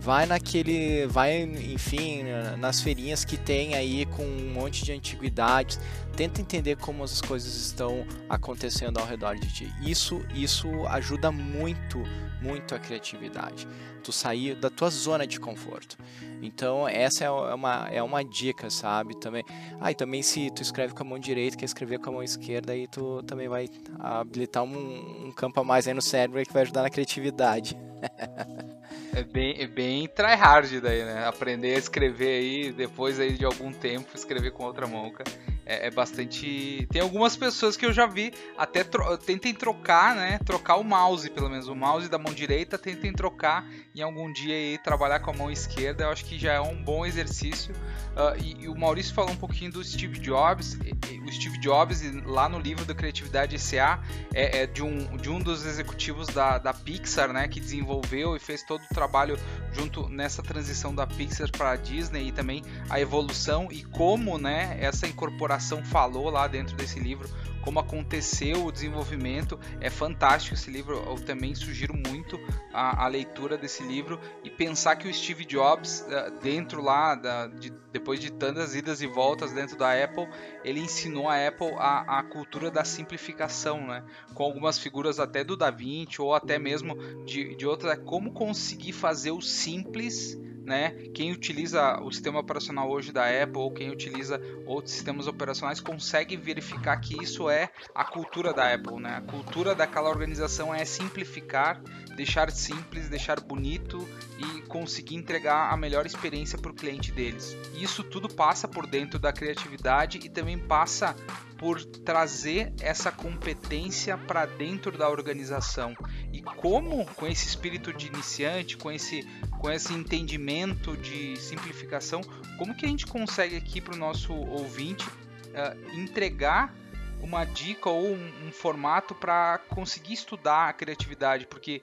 Vai 0.04 0.26
naquele, 0.26 1.08
vai, 1.08 1.44
enfim, 1.44 2.24
nas 2.60 2.82
feirinhas 2.82 3.24
que 3.24 3.38
tem 3.38 3.74
aí 3.74 4.06
com 4.06 4.22
um 4.22 4.52
monte 4.52 4.84
de 4.84 4.92
antiguidades, 4.92 5.80
tenta 6.14 6.42
entender 6.42 6.76
como 6.76 7.06
as 7.06 7.22
coisas 7.22 7.56
estão 7.56 8.06
acontecendo 8.28 9.00
ao 9.00 9.06
redor 9.06 9.38
de 9.38 9.48
ti. 9.54 9.74
Isso, 9.82 10.22
isso 10.36 10.68
ajuda 10.88 11.32
muito, 11.32 12.04
muito 12.42 12.76
a 12.76 12.80
criatividade. 12.80 13.66
Tu 14.04 14.12
sair 14.12 14.56
da 14.56 14.70
tua 14.70 14.90
zona 14.90 15.26
de 15.26 15.40
conforto. 15.40 15.98
Então 16.42 16.86
essa 16.86 17.24
é 17.24 17.30
uma, 17.30 17.88
é 17.90 18.04
uma 18.04 18.26
dica, 18.26 18.70
sabe? 18.70 19.18
Também. 19.18 19.46
Ah, 19.80 19.90
e 19.90 19.96
também 19.96 20.22
se 20.22 20.52
tu 20.52 20.62
escreve 20.62 20.94
com 20.94 21.04
a 21.04 21.06
mão 21.06 21.18
direita, 21.18 21.56
quer 21.56 21.64
escrever 21.64 22.00
com 22.00 22.10
a 22.10 22.14
mão 22.14 22.24
esquerda, 22.24 22.74
aí 22.74 22.90
tu 22.90 23.24
também 23.24 23.48
vai 23.48 23.70
habilitar 23.98 24.64
um, 24.64 25.28
um 25.28 25.32
campo 25.32 25.62
a 25.62 25.64
mais 25.64 25.88
aí 25.88 25.94
no 25.94 26.02
cérebro 26.02 26.44
que 26.46 26.52
vai 26.52 26.64
ajudar 26.64 26.82
na 26.82 26.90
criatividade. 26.90 27.78
É 29.16 29.24
bem, 29.24 29.62
é 29.62 29.68
bem 29.68 30.08
tryhard 30.08 30.82
daí, 30.82 31.04
né? 31.04 31.28
Aprender 31.28 31.76
a 31.76 31.80
escrever 31.80 32.40
aí, 32.40 32.72
depois 32.72 33.20
aí 33.20 33.34
de 33.34 33.46
algum 33.46 33.72
tempo, 33.72 34.10
escrever 34.16 34.52
com 34.52 34.64
outra 34.64 34.88
mão, 34.88 35.12
cara 35.12 35.32
é, 35.66 35.88
é, 35.88 35.92
bastante. 35.92 36.88
Tem 36.92 37.02
algumas 37.02 37.36
pessoas 37.36 37.78
que 37.78 37.86
eu 37.86 37.94
já 37.94 38.06
vi 38.06 38.34
até 38.58 38.84
tro... 38.84 39.18
tentem 39.18 39.54
trocar, 39.54 40.16
né? 40.16 40.40
Trocar 40.46 40.76
o 40.76 40.84
mouse, 40.84 41.30
pelo 41.30 41.50
menos. 41.50 41.68
O 41.68 41.76
mouse 41.76 42.10
da 42.10 42.18
mão 42.18 42.34
direita 42.34 42.78
tentem 42.78 43.14
trocar 43.14 43.66
em 43.96 44.02
algum 44.02 44.32
dia 44.32 44.74
e 44.74 44.78
trabalhar 44.78 45.20
com 45.20 45.32
a 45.32 45.34
mão 45.34 45.50
esquerda. 45.50 46.04
Eu 46.04 46.10
acho 46.10 46.26
que 46.26 46.38
já 46.38 46.54
é 46.54 46.60
um 46.60 46.82
bom 46.84 47.06
exercício. 47.06 47.74
Uh, 48.14 48.38
e, 48.44 48.64
e, 48.64 48.70
o 48.70 48.76
Maurício 48.76 49.14
falou 49.14 49.32
um 49.32 49.36
pouquinho 49.38 49.72
do 49.72 49.84
Steve 49.84 50.20
Jobs. 50.20 50.78
O 51.26 51.32
Steve 51.32 51.58
Jobs, 51.60 52.02
lá 52.26 52.50
no 52.50 52.60
livro 52.60 52.86
da 52.86 52.94
Criatividade 52.94 53.58
SA, 53.58 54.02
é, 54.34 54.64
é 54.64 54.68
de, 54.68 54.84
um, 54.84 55.16
de 55.18 55.30
um 55.30 55.40
dos 55.40 55.66
executivos 55.66 56.28
da, 56.28 56.58
da 56.58 56.74
Pixar, 56.74 57.32
né? 57.32 57.48
Que 57.48 57.60
desenvolveu 57.60 58.36
e 58.36 58.40
fez 58.40 58.64
todo 58.64 58.82
o 58.84 58.94
trabalho 58.94 59.40
junto 59.72 60.10
nessa 60.10 60.44
transição 60.44 60.94
da 60.94 61.08
Pixar 61.08 61.50
para 61.52 61.72
a 61.72 61.76
Disney 61.76 62.28
e 62.28 62.32
também 62.32 62.64
a 62.90 63.00
evolução 63.00 63.70
e 63.72 63.84
como, 63.84 64.38
né? 64.38 64.78
Essa 64.80 65.08
incorporação 65.08 65.53
Coração 65.54 65.86
falou 65.86 66.32
lá 66.32 66.48
dentro 66.48 66.76
desse 66.76 67.00
livro, 67.00 67.30
como 67.62 67.80
aconteceu 67.80 68.66
o 68.66 68.72
desenvolvimento. 68.72 69.60
É 69.80 69.88
fantástico 69.88 70.56
esse 70.56 70.72
livro, 70.72 70.96
eu 70.96 71.14
também 71.24 71.54
sugiro 71.54 71.94
muito 71.94 72.40
a, 72.74 73.06
a 73.06 73.08
leitura 73.08 73.56
desse 73.56 73.84
livro 73.84 74.20
e 74.44 74.50
pensar 74.50 74.96
que 74.96 75.08
o 75.08 75.14
Steve 75.14 75.46
Jobs, 75.46 76.08
eh, 76.10 76.32
dentro 76.42 76.82
lá, 76.82 77.14
da, 77.14 77.46
de, 77.46 77.72
depois 77.92 78.20
de 78.20 78.32
tantas 78.32 78.74
idas 78.74 79.00
e 79.04 79.06
voltas 79.06 79.52
dentro 79.52 79.78
da 79.78 79.94
Apple, 79.94 80.28
ele 80.64 80.80
ensinou 80.80 81.30
a 81.30 81.48
Apple 81.48 81.72
a, 81.78 82.18
a 82.18 82.24
cultura 82.24 82.72
da 82.72 82.84
simplificação, 82.84 83.86
né? 83.86 84.04
com 84.34 84.42
algumas 84.42 84.80
figuras 84.80 85.20
até 85.20 85.44
do 85.44 85.56
Da 85.56 85.70
Vinci 85.70 86.20
ou 86.20 86.34
até 86.34 86.58
mesmo 86.58 86.96
de, 87.26 87.56
de 87.56 87.68
outras, 87.68 87.94
é 87.94 87.96
como 87.96 88.34
conseguir 88.34 88.94
fazer 88.94 89.30
o 89.30 89.40
simples 89.40 90.36
né? 90.64 90.92
Quem 91.14 91.32
utiliza 91.32 92.00
o 92.02 92.12
sistema 92.12 92.40
operacional 92.40 92.90
hoje 92.90 93.12
da 93.12 93.26
Apple 93.26 93.58
ou 93.58 93.72
quem 93.72 93.90
utiliza 93.90 94.42
outros 94.66 94.94
sistemas 94.94 95.28
operacionais 95.28 95.80
consegue 95.80 96.38
verificar 96.38 96.98
que 96.98 97.22
isso 97.22 97.50
é 97.50 97.70
a 97.94 98.06
cultura 98.06 98.54
da 98.54 98.74
Apple, 98.74 99.00
né? 99.00 99.18
A 99.18 99.22
cultura 99.22 99.76
daquela 99.76 100.10
organização 100.10 100.74
é 100.74 100.86
simplificar, 100.86 101.82
deixar 102.16 102.50
simples, 102.52 103.10
deixar 103.10 103.40
bonito 103.40 104.08
e 104.38 104.62
conseguir 104.64 105.16
entregar 105.16 105.72
a 105.72 105.78
melhor 105.78 106.06
experiência 106.06 106.58
para 106.58 106.72
o 106.72 106.76
cliente 106.76 107.12
deles. 107.12 107.58
Isso 107.76 108.04
tudo 108.04 108.34
passa 108.34 108.68
por 108.68 108.88
dentro 108.88 109.20
da 109.20 109.34
criatividade 109.34 110.20
e 110.24 110.30
também 110.30 110.58
passa 110.58 111.16
por 111.58 111.84
trazer 111.84 112.74
essa 112.82 113.12
competência 113.12 114.18
para 114.18 114.46
dentro 114.46 114.98
da 114.98 115.10
organização. 115.10 115.96
E 116.32 116.42
como 116.42 117.06
com 117.16 117.26
esse 117.26 117.48
espírito 117.48 117.94
de 117.94 118.08
iniciante, 118.08 118.76
com 118.76 118.92
esse 118.92 119.26
com 119.64 119.72
esse 119.72 119.94
entendimento 119.94 120.98
de 120.98 121.38
simplificação, 121.38 122.20
como 122.58 122.76
que 122.76 122.86
a 122.86 122.90
gente 122.90 123.08
consegue 123.08 123.56
aqui 123.56 123.80
para 123.80 123.94
o 123.94 123.98
nosso 123.98 124.34
ouvinte 124.34 125.08
uh, 125.08 125.98
entregar 125.98 126.76
uma 127.22 127.46
dica 127.46 127.90
ou 127.90 128.14
um, 128.14 128.32
um 128.46 128.52
formato 128.52 129.16
para 129.16 129.60
conseguir 129.70 130.16
estudar 130.16 130.68
a 130.68 130.74
criatividade? 130.74 131.48
Porque 131.48 131.82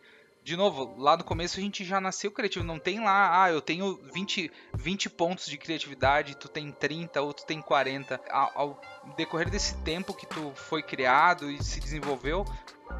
de 0.51 0.57
novo, 0.57 0.97
lá 0.99 1.17
no 1.17 1.23
começo 1.23 1.61
a 1.61 1.63
gente 1.63 1.85
já 1.85 2.01
nasceu 2.01 2.29
criativo, 2.29 2.65
não 2.65 2.77
tem 2.77 2.99
lá, 2.99 3.45
ah, 3.45 3.53
eu 3.53 3.61
tenho 3.61 4.01
20, 4.13 4.51
20 4.75 5.09
pontos 5.11 5.47
de 5.47 5.57
criatividade, 5.57 6.37
tu 6.37 6.49
tem 6.49 6.73
30 6.73 7.23
ou 7.23 7.33
tu 7.33 7.47
tem 7.47 7.63
40. 7.63 8.21
Ao, 8.29 8.51
ao 8.57 8.81
decorrer 9.17 9.49
desse 9.49 9.77
tempo 9.83 10.13
que 10.13 10.27
tu 10.27 10.51
foi 10.57 10.83
criado 10.83 11.49
e 11.49 11.63
se 11.63 11.79
desenvolveu, 11.79 12.45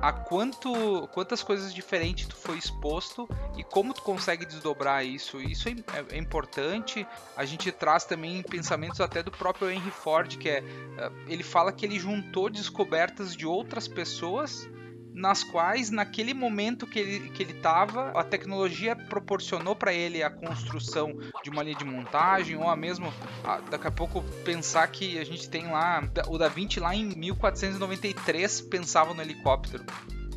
a 0.01 0.13
quanto, 0.13 1.09
quantas 1.09 1.43
coisas 1.43 1.75
diferentes 1.75 2.29
tu 2.29 2.37
foi 2.37 2.57
exposto 2.57 3.29
e 3.57 3.65
como 3.65 3.93
tu 3.93 4.03
consegue 4.03 4.47
desdobrar 4.47 5.05
isso. 5.05 5.41
Isso 5.41 5.69
é, 5.69 5.73
é, 5.73 6.15
é 6.15 6.19
importante. 6.19 7.05
A 7.37 7.45
gente 7.45 7.73
traz 7.73 8.05
também 8.05 8.45
pensamentos 8.45 9.01
até 9.01 9.25
do 9.25 9.33
próprio 9.33 9.69
Henry 9.69 9.91
Ford, 9.91 10.37
que 10.39 10.49
é 10.49 10.59
eh, 10.59 11.13
ele 11.27 11.43
fala 11.43 11.73
que 11.73 11.85
ele 11.85 11.99
juntou 11.99 12.49
descobertas 12.49 13.35
de 13.35 13.45
outras 13.45 13.89
pessoas 13.89 14.71
nas 15.15 15.43
quais, 15.43 15.91
naquele 15.91 16.33
momento 16.33 16.87
que 16.87 16.99
ele 16.99 17.31
que 17.31 17.43
ele 17.43 17.53
estava, 17.53 18.11
a 18.11 18.23
tecnologia 18.23 18.95
proporcionou 18.95 19.75
para 19.75 19.93
ele 19.93 20.23
a 20.23 20.31
construção 20.31 21.17
de 21.43 21.51
uma 21.51 21.63
linha 21.63 21.77
de 21.77 21.85
montagem, 21.85 22.57
ou 22.57 22.69
a 22.69 22.77
mesmo, 22.77 23.13
a, 23.45 23.59
daqui 23.59 23.87
a 23.87 23.91
pouco, 23.91 24.23
pensar 24.45 24.87
que 24.89 25.19
a 25.19 25.25
gente 25.25 25.49
tem 25.49 25.69
lá, 25.69 26.03
o 26.29 26.39
Da 26.39 26.49
Vinci 26.49 26.81
lá 26.81 26.95
em 26.95 27.07
1493 27.07 28.61
pensava 28.63 29.13
no 29.15 29.23
helicóptero, 29.23 29.85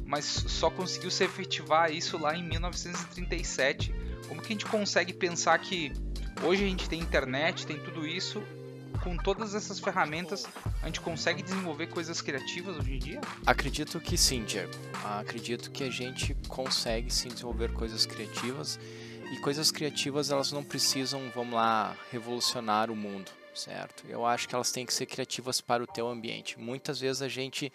mas 0.06 0.26
só 0.26 0.70
conseguiu 0.70 1.12
se 1.12 1.24
efetivar 1.24 1.92
isso 1.92 2.18
lá 2.18 2.36
em 2.36 2.44
1937. 2.44 3.94
Como 4.28 4.42
que 4.42 4.48
a 4.48 4.52
gente 4.52 4.66
consegue 4.66 5.14
pensar 5.14 5.58
que 5.60 5.92
hoje 6.44 6.64
a 6.64 6.68
gente 6.68 6.90
tem 6.90 7.00
internet, 7.00 7.66
tem 7.66 7.78
tudo 7.78 8.06
isso, 8.06 8.44
com 9.04 9.18
todas 9.18 9.54
essas 9.54 9.80
ferramentas, 9.80 10.48
a 10.82 10.86
gente 10.86 11.02
consegue 11.02 11.44
desenvolver 11.44 11.88
coisas 11.88 12.22
criativas 12.22 12.78
hoje 12.78 12.94
em 12.94 13.00
dia? 13.00 13.22
Acredito 13.46 14.00
que 14.00 14.18
sim, 14.18 14.46
Diego. 14.46 14.72
Acredito 15.04 15.70
que 15.72 15.84
a 15.84 15.90
gente 15.90 16.34
consegue 16.48 17.12
sim 17.14 17.28
desenvolver 17.28 17.74
coisas 17.74 18.06
criativas. 18.06 18.80
E 19.32 19.38
coisas 19.40 19.72
criativas, 19.72 20.30
elas 20.30 20.52
não 20.52 20.64
precisam, 20.64 21.32
vamos 21.34 21.56
lá, 21.56 21.96
revolucionar 22.12 22.92
o 22.92 22.96
mundo, 22.96 23.32
certo? 23.54 24.06
Eu 24.08 24.26
acho 24.26 24.48
que 24.48 24.54
elas 24.54 24.72
têm 24.72 24.86
que 24.86 24.94
ser 24.94 25.08
criativas 25.08 25.60
para 25.60 25.84
o 25.84 25.88
teu 25.88 26.08
ambiente. 26.08 26.60
Muitas 26.60 27.00
vezes 27.00 27.22
a 27.22 27.28
gente 27.28 27.74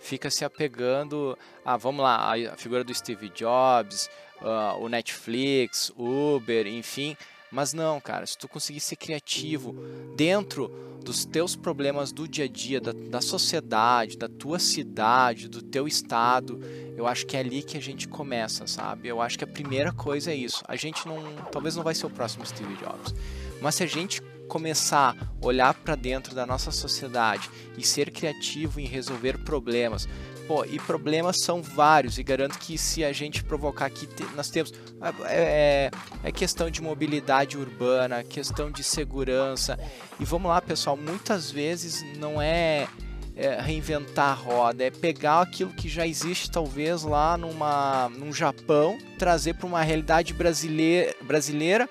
fica 0.00 0.30
se 0.30 0.44
apegando 0.44 1.38
a, 1.64 1.76
vamos 1.76 2.02
lá, 2.02 2.34
a 2.34 2.56
figura 2.56 2.82
do 2.82 2.94
Steve 2.94 3.28
Jobs, 3.28 4.08
uh, 4.40 4.82
o 4.82 4.88
Netflix, 4.88 5.92
Uber, 5.96 6.66
enfim, 6.66 7.16
mas 7.50 7.72
não, 7.72 8.00
cara, 8.00 8.26
se 8.26 8.36
tu 8.36 8.48
conseguir 8.48 8.80
ser 8.80 8.96
criativo 8.96 9.74
dentro 10.16 10.68
dos 11.04 11.24
teus 11.24 11.54
problemas 11.54 12.10
do 12.10 12.26
dia 12.26 12.46
a 12.46 12.48
dia, 12.48 12.80
da, 12.80 12.92
da 12.92 13.20
sociedade, 13.20 14.18
da 14.18 14.28
tua 14.28 14.58
cidade, 14.58 15.48
do 15.48 15.62
teu 15.62 15.86
estado, 15.86 16.60
eu 16.96 17.06
acho 17.06 17.24
que 17.26 17.36
é 17.36 17.40
ali 17.40 17.62
que 17.62 17.76
a 17.76 17.80
gente 17.80 18.08
começa, 18.08 18.66
sabe? 18.66 19.06
Eu 19.06 19.20
acho 19.22 19.38
que 19.38 19.44
a 19.44 19.46
primeira 19.46 19.92
coisa 19.92 20.32
é 20.32 20.34
isso. 20.34 20.64
A 20.66 20.74
gente 20.74 21.06
não, 21.06 21.16
talvez 21.52 21.76
não 21.76 21.84
vai 21.84 21.94
ser 21.94 22.06
o 22.06 22.10
próximo 22.10 22.44
Steve 22.44 22.74
Jobs, 22.74 23.14
mas 23.60 23.76
se 23.76 23.84
a 23.84 23.86
gente 23.86 24.20
começar 24.48 25.16
a 25.40 25.46
olhar 25.46 25.74
para 25.74 25.94
dentro 25.94 26.34
da 26.34 26.46
nossa 26.46 26.70
sociedade 26.70 27.48
e 27.76 27.84
ser 27.84 28.10
criativo 28.10 28.80
em 28.80 28.86
resolver 28.86 29.38
problemas, 29.38 30.08
Pô, 30.46 30.64
e 30.64 30.78
problemas 30.78 31.40
são 31.40 31.60
vários, 31.60 32.18
e 32.18 32.22
garanto 32.22 32.58
que 32.58 32.78
se 32.78 33.04
a 33.04 33.12
gente 33.12 33.42
provocar 33.42 33.86
aqui, 33.86 34.08
nós 34.34 34.48
temos. 34.48 34.72
É, 35.24 35.90
é, 35.90 35.90
é 36.24 36.32
questão 36.32 36.70
de 36.70 36.80
mobilidade 36.80 37.58
urbana, 37.58 38.22
questão 38.22 38.70
de 38.70 38.84
segurança. 38.84 39.78
E 40.20 40.24
vamos 40.24 40.48
lá, 40.48 40.60
pessoal, 40.60 40.96
muitas 40.96 41.50
vezes 41.50 42.04
não 42.18 42.40
é 42.40 42.86
é, 43.36 43.60
reinventar 43.60 44.30
a 44.30 44.34
roda, 44.34 44.82
é 44.82 44.90
pegar 44.90 45.42
aquilo 45.42 45.70
que 45.70 45.88
já 45.88 46.06
existe 46.06 46.50
talvez 46.50 47.02
lá 47.02 47.36
numa, 47.36 48.08
num 48.08 48.32
Japão, 48.32 48.96
trazer 49.18 49.54
para 49.54 49.66
uma 49.66 49.82
realidade 49.82 50.32
brasileira, 50.32 51.14
brasileira 51.22 51.88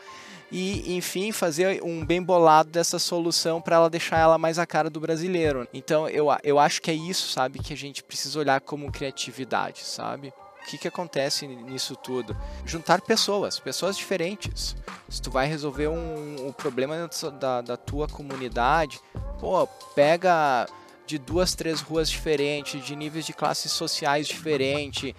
e, 0.51 0.95
enfim, 0.95 1.31
fazer 1.31 1.83
um 1.83 2.05
bem 2.05 2.21
bolado 2.21 2.69
dessa 2.69 2.99
solução 2.99 3.61
para 3.61 3.75
ela 3.77 3.89
deixar 3.89 4.19
ela 4.19 4.37
mais 4.37 4.59
a 4.59 4.65
cara 4.65 4.89
do 4.89 4.99
brasileiro. 4.99 5.67
Então, 5.73 6.07
eu, 6.07 6.27
eu 6.43 6.59
acho 6.59 6.81
que 6.81 6.91
é 6.91 6.93
isso, 6.93 7.29
sabe, 7.29 7.59
que 7.59 7.73
a 7.73 7.77
gente 7.77 8.03
precisa 8.03 8.39
olhar 8.39 8.61
como 8.61 8.91
criatividade, 8.91 9.81
sabe? 9.81 10.33
O 10.61 10.67
que, 10.67 10.79
que 10.79 10.87
acontece 10.87 11.45
nisso 11.45 11.95
tudo? 11.95 12.35
Juntar 12.65 13.01
pessoas, 13.01 13.59
pessoas 13.59 13.95
diferentes. 13.95 14.75
Se 15.07 15.21
tu 15.21 15.29
vai 15.29 15.45
resolver 15.45 15.87
um, 15.87 16.47
um 16.47 16.51
problema 16.51 17.07
da, 17.39 17.61
da 17.61 17.77
tua 17.77 18.07
comunidade, 18.07 18.99
pô, 19.39 19.67
pega 19.93 20.67
de 21.05 21.19
duas, 21.19 21.53
três 21.53 21.81
ruas 21.81 22.09
diferentes, 22.09 22.83
de 22.83 22.95
níveis 22.95 23.25
de 23.25 23.33
classes 23.33 23.71
sociais 23.71 24.27
diferentes, 24.27 25.13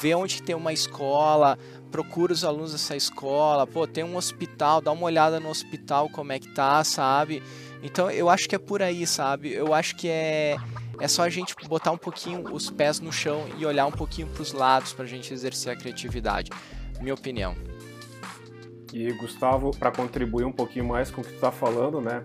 vê 0.00 0.14
onde 0.14 0.42
tem 0.42 0.54
uma 0.54 0.72
escola, 0.72 1.58
procura 1.90 2.32
os 2.32 2.44
alunos 2.44 2.72
dessa 2.72 2.96
escola, 2.96 3.66
pô, 3.66 3.86
tem 3.86 4.04
um 4.04 4.16
hospital, 4.16 4.80
dá 4.80 4.92
uma 4.92 5.04
olhada 5.04 5.40
no 5.40 5.48
hospital 5.48 6.08
como 6.10 6.32
é 6.32 6.38
que 6.38 6.48
tá, 6.54 6.82
sabe? 6.84 7.42
Então 7.82 8.10
eu 8.10 8.28
acho 8.28 8.48
que 8.48 8.54
é 8.54 8.58
por 8.58 8.82
aí, 8.82 9.06
sabe? 9.06 9.52
Eu 9.52 9.72
acho 9.72 9.96
que 9.96 10.08
é 10.08 10.56
é 10.98 11.08
só 11.08 11.22
a 11.22 11.28
gente 11.28 11.54
botar 11.68 11.90
um 11.90 11.98
pouquinho 11.98 12.42
os 12.52 12.70
pés 12.70 13.00
no 13.00 13.12
chão 13.12 13.46
e 13.58 13.66
olhar 13.66 13.86
um 13.86 13.92
pouquinho 13.92 14.28
para 14.28 14.42
os 14.42 14.52
lados 14.52 14.92
para 14.94 15.04
a 15.04 15.08
gente 15.08 15.32
exercer 15.32 15.72
a 15.72 15.76
criatividade. 15.76 16.50
Minha 17.00 17.14
opinião. 17.14 17.54
E 18.92 19.12
Gustavo, 19.12 19.76
para 19.76 19.90
contribuir 19.90 20.44
um 20.44 20.52
pouquinho 20.52 20.86
mais 20.86 21.10
com 21.10 21.20
o 21.20 21.24
que 21.24 21.30
tu 21.30 21.34
está 21.34 21.52
falando, 21.52 22.00
né? 22.00 22.24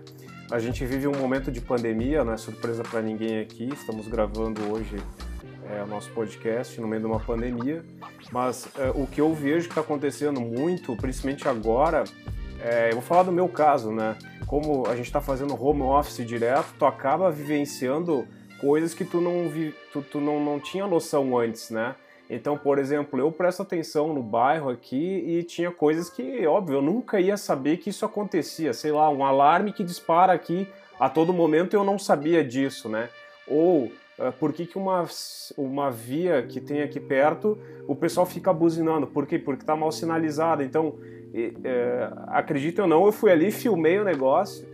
A 0.50 0.58
gente 0.58 0.84
vive 0.86 1.06
um 1.06 1.16
momento 1.16 1.50
de 1.50 1.60
pandemia, 1.60 2.24
não 2.24 2.32
é 2.32 2.36
surpresa 2.36 2.82
para 2.82 3.02
ninguém 3.02 3.40
aqui. 3.40 3.68
Estamos 3.72 4.08
gravando 4.08 4.62
hoje 4.72 4.96
é, 5.72 5.82
o 5.82 5.86
nosso 5.86 6.10
podcast 6.10 6.80
no 6.80 6.86
meio 6.86 7.00
de 7.00 7.06
uma 7.06 7.20
pandemia, 7.20 7.84
mas 8.30 8.68
é, 8.78 8.90
o 8.90 9.06
que 9.06 9.20
eu 9.20 9.32
vejo 9.32 9.66
que 9.66 9.72
está 9.72 9.80
acontecendo 9.80 10.40
muito, 10.40 10.94
principalmente 10.96 11.48
agora, 11.48 12.04
é, 12.60 12.90
eu 12.90 12.94
vou 12.94 13.02
falar 13.02 13.22
do 13.22 13.32
meu 13.32 13.48
caso, 13.48 13.90
né? 13.90 14.16
Como 14.46 14.86
a 14.86 14.94
gente 14.94 15.06
está 15.06 15.20
fazendo 15.20 15.60
home 15.60 15.82
office 15.82 16.26
direto, 16.26 16.74
tu 16.78 16.84
acaba 16.84 17.30
vivenciando 17.30 18.26
coisas 18.60 18.94
que 18.94 19.04
tu 19.04 19.20
não, 19.20 19.48
vi, 19.48 19.74
tu, 19.92 20.02
tu 20.02 20.20
não, 20.20 20.38
não 20.38 20.60
tinha 20.60 20.86
noção 20.86 21.36
antes, 21.36 21.70
né? 21.70 21.94
Então, 22.28 22.56
por 22.56 22.78
exemplo, 22.78 23.18
eu 23.18 23.30
presto 23.30 23.62
atenção 23.62 24.14
no 24.14 24.22
bairro 24.22 24.70
aqui 24.70 24.96
e 24.96 25.42
tinha 25.42 25.70
coisas 25.70 26.08
que, 26.08 26.46
óbvio, 26.46 26.76
eu 26.76 26.82
nunca 26.82 27.20
ia 27.20 27.36
saber 27.36 27.78
que 27.78 27.90
isso 27.90 28.06
acontecia. 28.06 28.72
Sei 28.72 28.92
lá, 28.92 29.10
um 29.10 29.24
alarme 29.24 29.72
que 29.72 29.84
dispara 29.84 30.32
aqui 30.32 30.66
a 30.98 31.10
todo 31.10 31.32
momento 31.32 31.74
eu 31.74 31.82
não 31.82 31.98
sabia 31.98 32.44
disso, 32.44 32.88
né? 32.88 33.08
Ou 33.46 33.90
por 34.38 34.52
que, 34.52 34.66
que 34.66 34.78
uma, 34.78 35.06
uma 35.56 35.90
via 35.90 36.42
que 36.42 36.60
tem 36.60 36.82
aqui 36.82 37.00
perto 37.00 37.58
o 37.86 37.96
pessoal 37.96 38.26
fica 38.26 38.52
buzinando? 38.52 39.06
Por 39.06 39.26
quê? 39.26 39.38
Porque 39.38 39.62
está 39.62 39.74
mal 39.74 39.90
sinalizada. 39.90 40.62
Então, 40.62 40.94
é, 41.34 42.10
acredita 42.28 42.82
ou 42.82 42.88
não, 42.88 43.06
eu 43.06 43.12
fui 43.12 43.30
ali, 43.30 43.50
filmei 43.50 43.98
o 43.98 44.04
negócio 44.04 44.66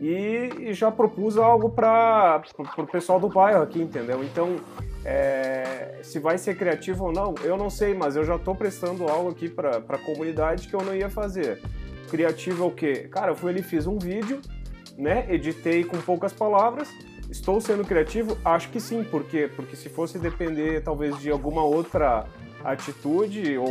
e, 0.00 0.50
e 0.60 0.72
já 0.72 0.90
propus 0.90 1.36
algo 1.36 1.70
para 1.70 2.42
o 2.76 2.86
pessoal 2.86 3.18
do 3.18 3.28
bairro 3.28 3.62
aqui, 3.62 3.80
entendeu? 3.82 4.22
Então, 4.22 4.56
é, 5.04 5.98
se 6.02 6.18
vai 6.18 6.38
ser 6.38 6.56
criativo 6.56 7.06
ou 7.06 7.12
não, 7.12 7.34
eu 7.42 7.56
não 7.56 7.68
sei, 7.68 7.94
mas 7.94 8.14
eu 8.14 8.24
já 8.24 8.36
estou 8.36 8.54
prestando 8.54 9.08
algo 9.08 9.30
aqui 9.30 9.48
para 9.48 9.78
a 9.78 9.98
comunidade 9.98 10.68
que 10.68 10.74
eu 10.74 10.82
não 10.82 10.94
ia 10.94 11.10
fazer. 11.10 11.60
Criativo 12.10 12.64
é 12.64 12.66
o 12.66 12.70
quê? 12.70 13.08
Cara, 13.10 13.32
eu 13.32 13.36
fui 13.36 13.50
ali, 13.50 13.62
fiz 13.62 13.86
um 13.86 13.98
vídeo, 13.98 14.40
né? 14.98 15.24
Editei 15.30 15.84
com 15.84 15.96
poucas 15.98 16.32
palavras 16.32 16.88
Estou 17.30 17.60
sendo 17.60 17.84
criativo? 17.84 18.38
Acho 18.42 18.70
que 18.70 18.80
sim, 18.80 19.04
por 19.04 19.24
quê? 19.24 19.50
Porque 19.54 19.76
se 19.76 19.90
fosse 19.90 20.18
depender 20.18 20.82
talvez 20.82 21.18
de 21.18 21.30
alguma 21.30 21.62
outra 21.62 22.26
atitude 22.64 23.58
ou 23.58 23.68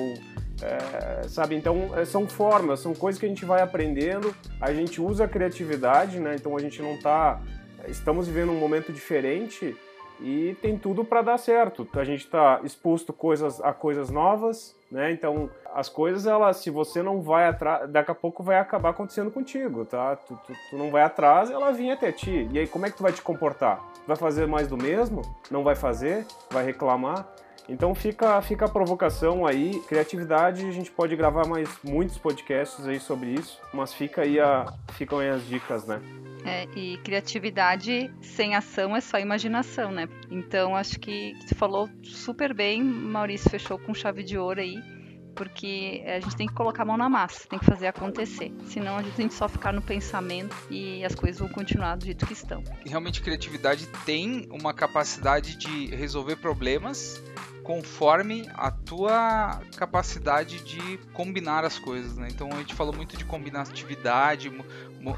é, 0.62 1.28
sabe, 1.28 1.56
então 1.56 1.92
é, 1.98 2.06
são 2.06 2.28
formas, 2.28 2.80
são 2.80 2.94
coisas 2.94 3.20
que 3.20 3.26
a 3.26 3.30
gente 3.30 3.46
vai 3.46 3.62
aprendendo, 3.62 4.34
a 4.62 4.72
gente 4.72 5.02
usa 5.02 5.26
a 5.26 5.28
criatividade, 5.28 6.20
né? 6.20 6.36
Então 6.36 6.56
a 6.56 6.60
gente 6.60 6.82
não 6.82 7.00
tá, 7.00 7.42
estamos 7.88 8.28
vivendo 8.28 8.52
um 8.52 8.60
momento 8.60 8.94
diferente 8.94 9.76
e 10.20 10.56
tem 10.62 10.78
tudo 10.78 11.04
para 11.04 11.24
dar 11.24 11.38
certo. 11.40 11.88
A 11.94 12.04
gente 12.04 12.26
está 12.26 12.62
exposto 12.64 13.12
coisas 13.12 13.60
a 13.62 13.74
coisas 13.74 14.12
novas, 14.12 14.76
né? 14.92 15.12
Então 15.12 15.50
as 15.78 15.88
coisas, 15.88 16.26
elas, 16.26 16.58
se 16.58 16.72
você 16.72 17.04
não 17.04 17.22
vai 17.22 17.48
atrás, 17.48 17.88
daqui 17.88 18.10
a 18.10 18.16
pouco 18.16 18.42
vai 18.42 18.58
acabar 18.58 18.90
acontecendo 18.90 19.30
contigo, 19.30 19.86
tá? 19.86 20.16
Tu, 20.16 20.36
tu, 20.48 20.54
tu, 20.72 20.76
não 20.76 20.90
vai 20.90 21.04
atrás, 21.04 21.52
ela 21.52 21.72
vem 21.72 21.92
até 21.92 22.12
ti. 22.12 22.50
E 22.52 22.58
aí 22.58 22.66
como 22.66 22.88
é 22.88 22.90
que 22.90 22.98
tu 22.98 23.04
vai 23.04 23.14
te 23.14 23.22
comportar? 23.22 23.80
Vai 24.08 24.18
fazer 24.18 24.48
mais 24.48 24.68
do 24.68 24.76
mesmo? 24.76 25.22
Não 25.52 25.64
vai 25.64 25.76
fazer? 25.76 26.26
Vai 26.50 26.66
reclamar? 26.66 27.32
Então 27.70 27.94
fica, 27.94 28.42
fica 28.42 28.66
a 28.66 28.68
provocação 28.68 29.46
aí, 29.46 29.80
criatividade, 29.88 30.66
a 30.66 30.72
gente 30.72 30.90
pode 30.90 31.16
gravar 31.16 31.46
mais 31.46 31.70
muitos 31.84 32.18
podcasts 32.18 32.88
aí 32.88 33.00
sobre 33.00 33.36
isso, 33.36 33.62
mas 33.72 33.94
fica 33.94 34.24
aí 34.24 34.40
a, 34.40 34.66
ficam 34.94 35.20
aí 35.20 35.30
as 35.30 35.46
dicas, 35.46 35.86
né? 35.86 36.02
É, 36.44 36.66
e 36.76 36.98
criatividade 37.04 38.12
sem 38.20 38.56
ação 38.56 38.96
é 38.96 39.02
só 39.02 39.20
imaginação, 39.20 39.92
né? 39.92 40.10
Então 40.32 40.76
acho 40.76 41.00
que 41.00 41.36
você 41.40 41.54
falou 41.54 41.88
super 42.02 42.52
bem, 42.52 42.84
Maurício 42.84 43.48
fechou 43.48 43.78
com 43.78 43.94
chave 43.94 44.24
de 44.24 44.40
ouro 44.40 44.60
aí, 44.60 44.97
porque 45.38 46.04
a 46.06 46.20
gente 46.20 46.36
tem 46.36 46.48
que 46.48 46.54
colocar 46.54 46.84
a 46.84 46.86
mão 46.86 46.98
na 46.98 47.08
massa, 47.08 47.48
tem 47.48 47.60
que 47.60 47.66
fazer 47.66 47.88
acontecer. 47.88 48.52
Senão 48.66 48.98
a 48.98 49.04
gente 49.04 49.34
só 49.34 49.48
ficar 49.48 49.72
no 49.72 49.82
pensamento 49.82 50.56
e 50.70 51.06
as 51.06 51.14
coisas 51.14 51.40
vão 51.40 51.48
continuar 51.48 51.96
do 51.96 52.06
jeito 52.06 52.26
que 52.26 52.34
estão. 52.34 52.64
Realmente 52.86 53.22
criatividade 53.22 53.88
tem 54.06 54.48
uma 54.52 54.74
capacidade 54.74 55.56
de 55.56 55.96
resolver 55.96 56.38
problemas 56.38 57.22
conforme 57.68 58.50
a 58.54 58.72
tua 58.72 59.60
capacidade 59.76 60.64
de 60.64 60.98
combinar 61.12 61.66
as 61.66 61.78
coisas, 61.78 62.16
né? 62.16 62.30
Então 62.32 62.50
a 62.54 62.60
gente 62.60 62.74
falou 62.74 62.96
muito 62.96 63.18
de 63.18 63.26
combinatividade, 63.26 64.50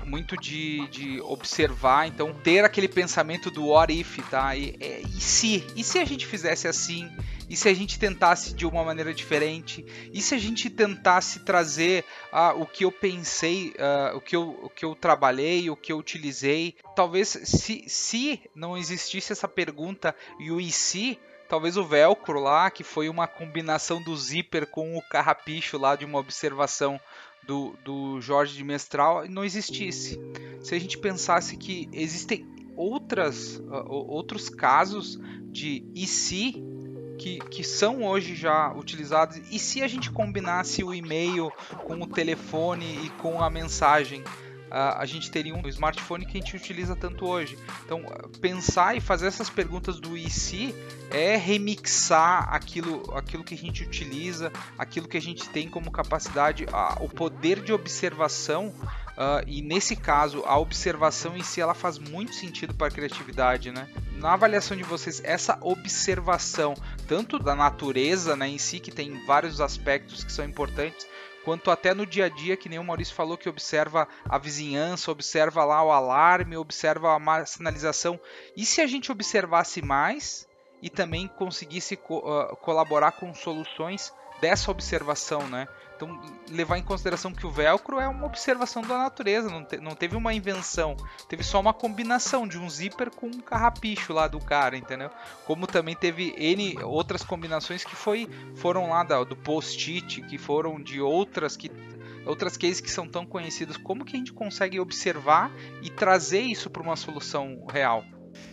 muito 0.03 0.35
de, 0.35 0.87
de 0.87 1.21
observar, 1.21 2.07
então 2.07 2.33
ter 2.33 2.65
aquele 2.65 2.87
pensamento 2.87 3.51
do 3.51 3.67
what 3.67 3.93
if, 3.93 4.17
tá? 4.31 4.55
E, 4.55 4.75
é, 4.79 5.01
e 5.01 5.21
se? 5.21 5.63
E 5.75 5.83
se 5.83 5.99
a 5.99 6.05
gente 6.05 6.25
fizesse 6.25 6.67
assim? 6.67 7.07
E 7.49 7.55
se 7.55 7.67
a 7.67 7.73
gente 7.73 7.97
tentasse 7.97 8.53
de 8.53 8.65
uma 8.65 8.83
maneira 8.83 9.13
diferente? 9.13 9.83
E 10.13 10.21
se 10.21 10.35
a 10.35 10.37
gente 10.37 10.69
tentasse 10.69 11.39
trazer 11.39 12.05
ah, 12.31 12.53
o 12.53 12.65
que 12.65 12.85
eu 12.85 12.91
pensei, 12.91 13.73
ah, 13.79 14.13
o, 14.15 14.21
que 14.21 14.35
eu, 14.35 14.59
o 14.63 14.69
que 14.69 14.85
eu 14.85 14.95
trabalhei, 14.95 15.69
o 15.69 15.75
que 15.75 15.91
eu 15.91 15.97
utilizei? 15.97 16.75
Talvez 16.95 17.29
se, 17.29 17.83
se 17.87 18.39
não 18.53 18.77
existisse 18.77 19.31
essa 19.31 19.47
pergunta 19.47 20.15
e 20.39 20.51
o 20.51 20.61
e 20.61 20.71
se, 20.71 21.17
talvez 21.49 21.75
o 21.75 21.83
velcro 21.83 22.39
lá, 22.39 22.69
que 22.69 22.83
foi 22.83 23.09
uma 23.09 23.27
combinação 23.27 24.01
do 24.01 24.15
zíper 24.15 24.67
com 24.67 24.95
o 24.95 25.01
carrapicho 25.01 25.77
lá 25.79 25.95
de 25.95 26.05
uma 26.05 26.19
observação 26.19 26.99
do, 27.41 27.75
do 27.83 28.21
Jorge 28.21 28.55
de 28.55 28.63
Mestral, 28.63 29.27
não 29.27 29.43
existisse. 29.43 30.19
Se 30.61 30.75
a 30.75 30.79
gente 30.79 30.99
pensasse 30.99 31.57
que 31.57 31.89
existem 31.91 32.47
outras, 32.75 33.57
uh, 33.57 33.91
outros 33.91 34.49
casos 34.49 35.19
de 35.51 35.83
e 35.95 36.05
se 36.05 36.63
que, 37.19 37.39
que, 37.39 37.63
são 37.63 38.03
hoje 38.03 38.35
já 38.35 38.71
utilizados. 38.73 39.37
E 39.51 39.59
se 39.59 39.83
a 39.83 39.87
gente 39.87 40.09
combinasse 40.09 40.83
o 40.83 40.93
e-mail 40.93 41.51
com 41.85 42.01
o 42.01 42.07
telefone 42.07 43.05
e 43.05 43.09
com 43.21 43.43
a 43.43 43.49
mensagem? 43.49 44.23
a, 44.71 45.05
gente 45.05 45.31
teria 45.31 45.55
um 45.55 45.67
smartphone 45.67 46.25
que 46.25 46.37
a 46.37 46.41
gente 46.41 46.55
utiliza 46.55 46.95
tanto 46.95 47.25
hoje. 47.25 47.57
Então, 47.85 48.03
pensar 48.39 48.95
e 48.95 49.01
fazer 49.01 49.27
essas 49.27 49.49
perguntas 49.49 49.99
do 49.99 50.15
e 50.15 50.29
se 50.29 50.75
é 51.09 51.35
remixar 51.35 52.53
aquilo, 52.53 53.11
aquilo 53.15 53.43
que 53.43 53.55
a 53.55 53.57
gente 53.57 53.83
utiliza, 53.83 54.51
aquilo 54.77 55.07
que 55.07 55.17
a 55.17 55.21
gente 55.21 55.49
tem 55.49 55.69
como 55.69 55.91
capacidade, 55.91 56.67
a, 56.71 56.97
o 57.01 57.09
poder 57.09 57.61
de 57.61 57.73
observação. 57.73 58.67
Uh, 58.67 59.43
e 59.47 59.61
nesse 59.61 59.95
caso, 59.95 60.43
a 60.45 60.57
observação 60.57 61.35
em 61.35 61.43
si 61.43 61.59
ela 61.59 61.73
faz 61.73 61.97
muito 61.97 62.33
sentido 62.33 62.73
para 62.73 62.87
a 62.87 62.91
criatividade, 62.91 63.71
né? 63.71 63.87
Na 64.19 64.33
avaliação 64.33 64.75
de 64.75 64.83
vocês, 64.83 65.21
essa 65.23 65.57
observação, 65.61 66.73
tanto 67.07 67.39
da 67.39 67.55
natureza 67.55 68.35
né, 68.35 68.49
em 68.49 68.57
si, 68.57 68.81
que 68.81 68.91
tem 68.91 69.25
vários 69.25 69.61
aspectos 69.61 70.25
que 70.25 70.31
são 70.31 70.43
importantes, 70.43 71.07
quanto 71.45 71.71
até 71.71 71.93
no 71.93 72.05
dia 72.05 72.25
a 72.25 72.29
dia, 72.29 72.57
que 72.57 72.67
nem 72.67 72.77
o 72.77 72.83
Maurício 72.83 73.15
falou, 73.15 73.37
que 73.37 73.47
observa 73.47 74.09
a 74.27 74.37
vizinhança, 74.37 75.09
observa 75.09 75.63
lá 75.63 75.81
o 75.81 75.89
alarme, 75.89 76.57
observa 76.57 77.15
a 77.15 77.45
sinalização. 77.45 78.19
E 78.57 78.65
se 78.65 78.81
a 78.81 78.87
gente 78.87 79.09
observasse 79.09 79.81
mais 79.81 80.45
e 80.81 80.89
também 80.89 81.25
conseguisse 81.25 81.95
co 81.95 82.17
uh, 82.17 82.57
colaborar 82.57 83.13
com 83.13 83.33
soluções 83.33 84.13
dessa 84.41 84.69
observação, 84.69 85.47
né? 85.47 85.65
Então, 85.99 86.17
levar 86.49 86.77
em 86.77 86.81
consideração 86.81 87.33
que 87.33 87.45
o 87.45 87.51
velcro 87.51 87.99
é 87.99 88.07
uma 88.07 88.25
observação 88.25 88.81
da 88.81 88.97
natureza, 88.97 89.49
não, 89.49 89.65
te, 89.65 89.75
não 89.79 89.93
teve 89.93 90.15
uma 90.15 90.33
invenção, 90.33 90.95
teve 91.27 91.43
só 91.43 91.59
uma 91.59 91.73
combinação 91.73 92.47
de 92.47 92.57
um 92.57 92.69
zíper 92.69 93.11
com 93.11 93.27
um 93.27 93.41
carrapicho 93.41 94.13
lá 94.13 94.25
do 94.25 94.39
cara, 94.39 94.77
entendeu? 94.77 95.09
Como 95.45 95.67
também 95.67 95.97
teve 95.97 96.33
N 96.37 96.81
outras 96.83 97.21
combinações 97.21 97.83
que 97.83 97.97
foi, 97.97 98.29
foram 98.55 98.91
lá 98.91 99.03
da, 99.03 99.25
do 99.25 99.35
post-it, 99.35 100.21
que 100.21 100.37
foram 100.37 100.81
de 100.81 101.01
outras 101.01 101.57
que 101.57 101.69
outras 102.25 102.55
cases 102.55 102.79
que 102.79 102.89
são 102.89 103.05
tão 103.05 103.25
conhecidas. 103.25 103.75
Como 103.75 104.05
que 104.05 104.15
a 104.15 104.19
gente 104.19 104.31
consegue 104.31 104.79
observar 104.79 105.51
e 105.81 105.89
trazer 105.89 106.41
isso 106.41 106.69
para 106.69 106.81
uma 106.81 106.95
solução 106.95 107.65
real? 107.69 108.05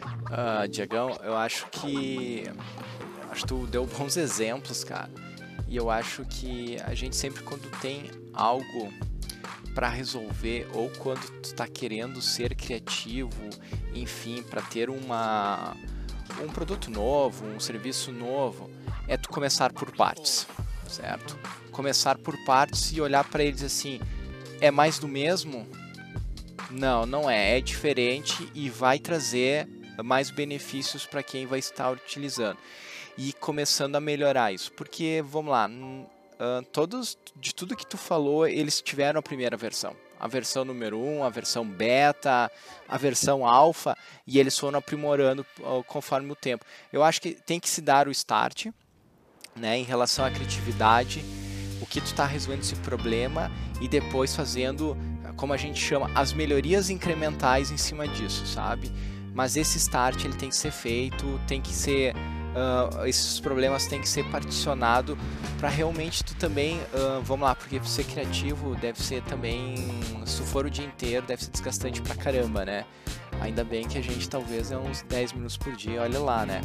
Uh, 0.02 0.66
Diegão, 0.68 1.16
eu 1.22 1.36
acho 1.36 1.68
que. 1.70 2.42
Acho 3.30 3.42
que 3.42 3.46
tu 3.46 3.66
deu 3.66 3.86
bons 3.86 4.16
exemplos, 4.16 4.82
cara. 4.82 5.10
E 5.68 5.76
eu 5.76 5.90
acho 5.90 6.24
que 6.24 6.76
a 6.84 6.94
gente 6.94 7.16
sempre, 7.16 7.42
quando 7.42 7.70
tem 7.80 8.10
algo 8.32 8.92
para 9.74 9.88
resolver 9.88 10.66
ou 10.72 10.90
quando 10.98 11.28
tu 11.40 11.46
está 11.46 11.66
querendo 11.66 12.22
ser 12.22 12.54
criativo, 12.54 13.50
enfim, 13.94 14.42
para 14.42 14.62
ter 14.62 14.88
uma 14.88 15.76
um 16.42 16.48
produto 16.48 16.90
novo, 16.90 17.46
um 17.46 17.60
serviço 17.60 18.12
novo, 18.12 18.70
é 19.08 19.16
tu 19.16 19.28
começar 19.28 19.72
por 19.72 19.94
partes, 19.94 20.46
certo? 20.88 21.38
Começar 21.70 22.18
por 22.18 22.36
partes 22.44 22.92
e 22.92 23.00
olhar 23.00 23.24
para 23.24 23.44
eles 23.44 23.62
assim, 23.62 24.00
é 24.60 24.70
mais 24.70 24.98
do 24.98 25.08
mesmo? 25.08 25.66
Não, 26.70 27.06
não 27.06 27.30
é, 27.30 27.58
é 27.58 27.60
diferente 27.60 28.50
e 28.54 28.68
vai 28.68 28.98
trazer 28.98 29.68
mais 30.02 30.30
benefícios 30.30 31.06
para 31.06 31.22
quem 31.22 31.46
vai 31.46 31.58
estar 31.58 31.90
utilizando. 31.90 32.58
E 33.16 33.32
começando 33.34 33.96
a 33.96 34.00
melhorar 34.00 34.52
isso, 34.52 34.70
porque 34.72 35.24
vamos 35.26 35.50
lá, 35.50 35.70
todos, 36.72 37.16
de 37.36 37.54
tudo 37.54 37.76
que 37.76 37.86
tu 37.86 37.96
falou, 37.96 38.46
eles 38.46 38.82
tiveram 38.82 39.18
a 39.18 39.22
primeira 39.22 39.56
versão. 39.56 39.96
A 40.18 40.26
versão 40.26 40.64
número 40.64 40.98
1, 40.98 41.18
um, 41.18 41.24
a 41.24 41.28
versão 41.28 41.66
beta, 41.66 42.50
a 42.88 42.98
versão 42.98 43.46
alfa, 43.46 43.96
e 44.26 44.38
eles 44.38 44.58
foram 44.58 44.78
aprimorando 44.78 45.44
conforme 45.86 46.30
o 46.30 46.34
tempo. 46.34 46.64
Eu 46.92 47.02
acho 47.02 47.20
que 47.20 47.34
tem 47.34 47.60
que 47.60 47.68
se 47.68 47.82
dar 47.82 48.08
o 48.08 48.10
start, 48.10 48.66
né, 49.54 49.78
em 49.78 49.84
relação 49.84 50.24
à 50.24 50.30
criatividade, 50.30 51.24
o 51.80 51.86
que 51.86 52.00
tu 52.00 52.06
está 52.06 52.26
resolvendo 52.26 52.62
esse 52.62 52.76
problema 52.76 53.50
e 53.80 53.88
depois 53.88 54.34
fazendo, 54.34 54.96
como 55.36 55.52
a 55.52 55.56
gente 55.56 55.78
chama, 55.78 56.10
as 56.14 56.32
melhorias 56.32 56.90
incrementais 56.90 57.70
em 57.70 57.76
cima 57.76 58.08
disso, 58.08 58.46
sabe? 58.46 58.90
Mas 59.34 59.56
esse 59.56 59.76
start 59.76 60.24
ele 60.24 60.34
tem 60.34 60.48
que 60.48 60.56
ser 60.56 60.70
feito, 60.70 61.38
tem 61.46 61.60
que 61.60 61.72
ser 61.72 62.14
uh, 62.56 63.06
esses 63.06 63.38
problemas 63.38 63.86
têm 63.86 64.00
que 64.00 64.08
ser 64.08 64.24
particionado 64.30 65.16
para 65.58 65.68
realmente 65.68 66.24
tu 66.24 66.34
também, 66.34 66.78
uh, 66.78 67.22
vamos 67.22 67.46
lá, 67.46 67.54
porque 67.54 67.80
ser 67.84 68.04
criativo 68.04 68.74
deve 68.76 69.02
ser 69.02 69.22
também, 69.22 69.76
se 70.24 70.42
for 70.42 70.66
o 70.66 70.70
dia 70.70 70.84
inteiro, 70.84 71.26
deve 71.26 71.44
ser 71.44 71.50
desgastante 71.50 72.00
pra 72.00 72.14
caramba, 72.14 72.64
né? 72.64 72.84
Ainda 73.40 73.62
bem 73.62 73.86
que 73.86 73.98
a 73.98 74.02
gente 74.02 74.28
talvez 74.28 74.72
é 74.72 74.78
uns 74.78 75.02
10 75.02 75.34
minutos 75.34 75.56
por 75.56 75.74
dia, 75.76 76.00
olha 76.00 76.18
lá, 76.18 76.46
né? 76.46 76.62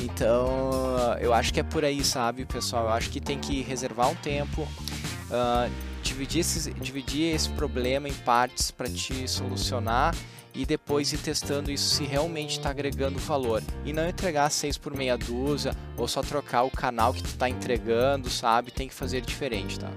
Então, 0.00 1.16
eu 1.20 1.32
acho 1.32 1.54
que 1.54 1.60
é 1.60 1.62
por 1.62 1.84
aí, 1.84 2.04
sabe, 2.04 2.44
pessoal? 2.44 2.84
Eu 2.84 2.90
acho 2.90 3.10
que 3.10 3.20
tem 3.20 3.38
que 3.38 3.62
reservar 3.62 4.10
um 4.10 4.14
tempo, 4.16 4.62
uh, 4.62 5.70
dividir, 6.02 6.40
esse, 6.40 6.72
dividir 6.72 7.34
esse 7.34 7.48
problema 7.50 8.08
em 8.08 8.14
partes 8.14 8.70
para 8.70 8.88
te 8.88 9.28
solucionar 9.28 10.14
e 10.58 10.66
depois 10.66 11.12
ir 11.12 11.18
testando 11.18 11.70
isso 11.70 11.94
se 11.94 12.04
realmente 12.04 12.58
está 12.58 12.70
agregando 12.70 13.16
valor. 13.16 13.62
E 13.84 13.92
não 13.92 14.08
entregar 14.08 14.50
seis 14.50 14.76
por 14.76 14.92
meia 14.92 15.16
dúzia 15.16 15.72
ou 15.96 16.08
só 16.08 16.20
trocar 16.20 16.64
o 16.64 16.70
canal 16.70 17.14
que 17.14 17.22
tu 17.22 17.28
está 17.28 17.48
entregando, 17.48 18.28
sabe? 18.28 18.72
Tem 18.72 18.88
que 18.88 18.94
fazer 18.94 19.20
diferente, 19.20 19.78
tá? 19.78 19.88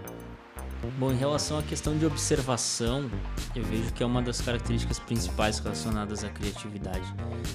Bom, 0.98 1.12
em 1.12 1.16
relação 1.16 1.60
à 1.60 1.64
questão 1.64 1.96
de 1.96 2.06
observação, 2.06 3.10
eu 3.56 3.64
vejo 3.64 3.94
que 3.94 4.02
é 4.02 4.06
uma 4.06 4.22
das 4.22 4.42
características 4.42 4.98
principais 4.98 5.60
relacionadas 5.60 6.24
à 6.24 6.30
criatividade. 6.30 7.06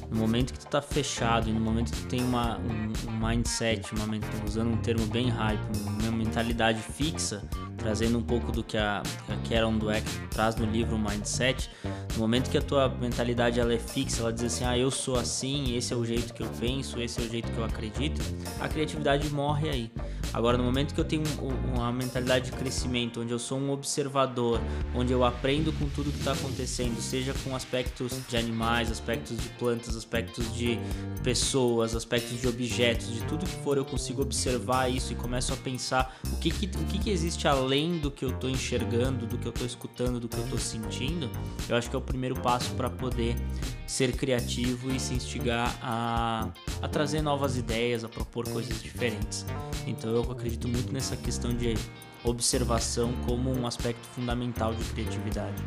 No 0.08 0.18
momento 0.18 0.52
que 0.52 0.60
tu 0.60 0.66
está 0.66 0.80
fechado 0.80 1.48
e 1.48 1.52
no 1.52 1.60
momento 1.60 1.92
que 1.92 2.02
tu 2.02 2.06
tem 2.06 2.22
uma, 2.22 2.58
um, 2.58 2.92
um 3.08 3.26
mindset, 3.26 3.92
uma, 3.94 4.06
usando 4.46 4.70
um 4.70 4.76
termo 4.76 5.06
bem 5.06 5.28
hype, 5.28 5.60
uma 5.98 6.12
mentalidade 6.12 6.80
fixa, 6.80 7.42
trazendo 7.76 8.18
um 8.18 8.22
pouco 8.22 8.50
do 8.52 8.62
que 8.62 8.76
a, 8.76 9.02
a 9.28 9.48
Karen 9.48 9.78
Dweck 9.78 10.08
traz 10.30 10.56
no 10.56 10.66
livro 10.66 10.98
Mindset, 10.98 11.70
no 12.14 12.20
momento 12.20 12.50
que 12.50 12.58
a 12.58 12.62
tua 12.62 12.88
mentalidade 12.88 13.60
ela 13.60 13.72
é 13.72 13.78
fixa, 13.78 14.22
ela 14.22 14.32
diz 14.32 14.44
assim, 14.44 14.64
ah, 14.64 14.78
eu 14.78 14.90
sou 14.90 15.16
assim, 15.16 15.76
esse 15.76 15.92
é 15.92 15.96
o 15.96 16.04
jeito 16.04 16.32
que 16.32 16.42
eu 16.42 16.48
penso, 16.60 17.00
esse 17.00 17.20
é 17.20 17.24
o 17.24 17.28
jeito 17.28 17.50
que 17.50 17.58
eu 17.58 17.64
acredito, 17.64 18.20
a 18.60 18.68
criatividade 18.68 19.28
morre 19.30 19.68
aí. 19.68 19.92
Agora, 20.32 20.58
no 20.58 20.64
momento 20.64 20.94
que 20.94 21.00
eu 21.00 21.04
tenho 21.04 21.22
uma 21.72 21.92
mentalidade 21.92 22.50
de 22.50 22.56
crescimento, 22.56 23.15
onde 23.20 23.32
eu 23.32 23.38
sou 23.38 23.58
um 23.58 23.70
observador, 23.70 24.60
onde 24.94 25.12
eu 25.12 25.24
aprendo 25.24 25.72
com 25.72 25.88
tudo 25.88 26.10
que 26.10 26.18
está 26.18 26.32
acontecendo, 26.32 27.00
seja 27.00 27.34
com 27.44 27.54
aspectos 27.54 28.12
de 28.28 28.36
animais, 28.36 28.90
aspectos 28.90 29.36
de 29.36 29.48
plantas, 29.50 29.96
aspectos 29.96 30.54
de 30.54 30.78
pessoas, 31.22 31.94
aspectos 31.94 32.40
de 32.40 32.48
objetos, 32.48 33.12
de 33.12 33.22
tudo 33.24 33.46
que 33.46 33.56
for, 33.62 33.76
eu 33.76 33.84
consigo 33.84 34.22
observar 34.22 34.90
isso 34.90 35.12
e 35.12 35.16
começo 35.16 35.52
a 35.52 35.56
pensar 35.56 36.16
o 36.32 36.36
que, 36.36 36.50
que, 36.50 36.66
o 36.66 36.84
que, 36.84 36.98
que 36.98 37.10
existe 37.10 37.48
além 37.48 37.98
do 37.98 38.10
que 38.10 38.24
eu 38.24 38.30
estou 38.30 38.50
enxergando, 38.50 39.26
do 39.26 39.38
que 39.38 39.46
eu 39.46 39.50
estou 39.50 39.66
escutando, 39.66 40.20
do 40.20 40.28
que 40.28 40.36
eu 40.36 40.44
estou 40.44 40.58
sentindo. 40.58 41.30
Eu 41.68 41.76
acho 41.76 41.88
que 41.90 41.96
é 41.96 41.98
o 41.98 42.02
primeiro 42.02 42.34
passo 42.40 42.70
para 42.74 42.90
poder 42.90 43.36
ser 43.86 44.16
criativo 44.16 44.90
e 44.90 44.98
se 44.98 45.14
instigar 45.14 45.78
a, 45.82 46.48
a 46.82 46.88
trazer 46.88 47.22
novas 47.22 47.56
ideias, 47.56 48.04
a 48.04 48.08
propor 48.08 48.48
coisas 48.48 48.82
diferentes. 48.82 49.46
Então 49.86 50.10
eu 50.10 50.22
acredito 50.30 50.68
muito 50.68 50.92
nessa 50.92 51.16
questão 51.16 51.54
de 51.54 51.74
observação 52.26 53.12
como 53.26 53.52
um 53.52 53.66
aspecto 53.66 54.06
fundamental 54.08 54.74
de 54.74 54.84
criatividade. 54.84 55.62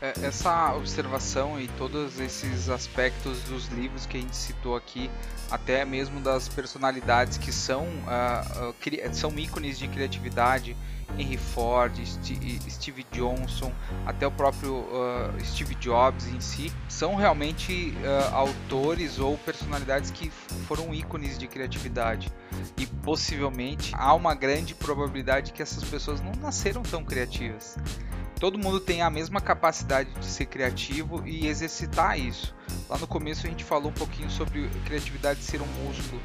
É, 0.00 0.12
essa 0.22 0.74
observação 0.74 1.60
e 1.60 1.68
todos 1.78 2.18
esses 2.18 2.68
aspectos 2.68 3.40
dos 3.44 3.68
livros 3.68 4.04
que 4.04 4.16
a 4.16 4.20
gente 4.20 4.34
citou 4.34 4.74
aqui, 4.74 5.10
até 5.50 5.84
mesmo 5.84 6.20
das 6.20 6.48
personalidades 6.48 7.38
que 7.38 7.52
são, 7.52 7.84
uh, 7.84 9.14
são 9.14 9.38
ícones 9.38 9.78
de 9.78 9.86
criatividade, 9.86 10.76
Henry 11.18 11.36
Ford, 11.36 11.92
Steve 12.04 13.06
Johnson, 13.12 13.72
até 14.06 14.26
o 14.26 14.30
próprio 14.30 14.74
uh, 14.74 15.44
Steve 15.44 15.74
Jobs 15.76 16.26
em 16.26 16.40
si, 16.40 16.72
são 16.88 17.14
realmente 17.14 17.94
uh, 18.02 18.34
autores 18.34 19.18
ou 19.18 19.36
personalidades 19.38 20.10
que 20.10 20.30
foram 20.66 20.92
ícones 20.94 21.38
de 21.38 21.46
criatividade. 21.46 22.32
E 22.78 22.86
possivelmente 22.86 23.92
há 23.94 24.14
uma 24.14 24.34
grande 24.34 24.74
probabilidade 24.74 25.52
que 25.52 25.62
essas 25.62 25.84
pessoas 25.84 26.20
não 26.20 26.32
nasceram 26.40 26.82
tão 26.82 27.04
criativas. 27.04 27.76
Todo 28.38 28.58
mundo 28.58 28.80
tem 28.80 29.02
a 29.02 29.08
mesma 29.08 29.40
capacidade 29.40 30.10
de 30.14 30.26
ser 30.26 30.46
criativo 30.46 31.22
e 31.24 31.46
exercitar 31.46 32.18
isso. 32.18 32.52
Lá 32.88 32.98
no 32.98 33.06
começo 33.06 33.46
a 33.46 33.50
gente 33.50 33.62
falou 33.62 33.90
um 33.90 33.94
pouquinho 33.94 34.28
sobre 34.28 34.68
criatividade 34.84 35.40
ser 35.40 35.62
um 35.62 35.66
músculo. 35.84 36.20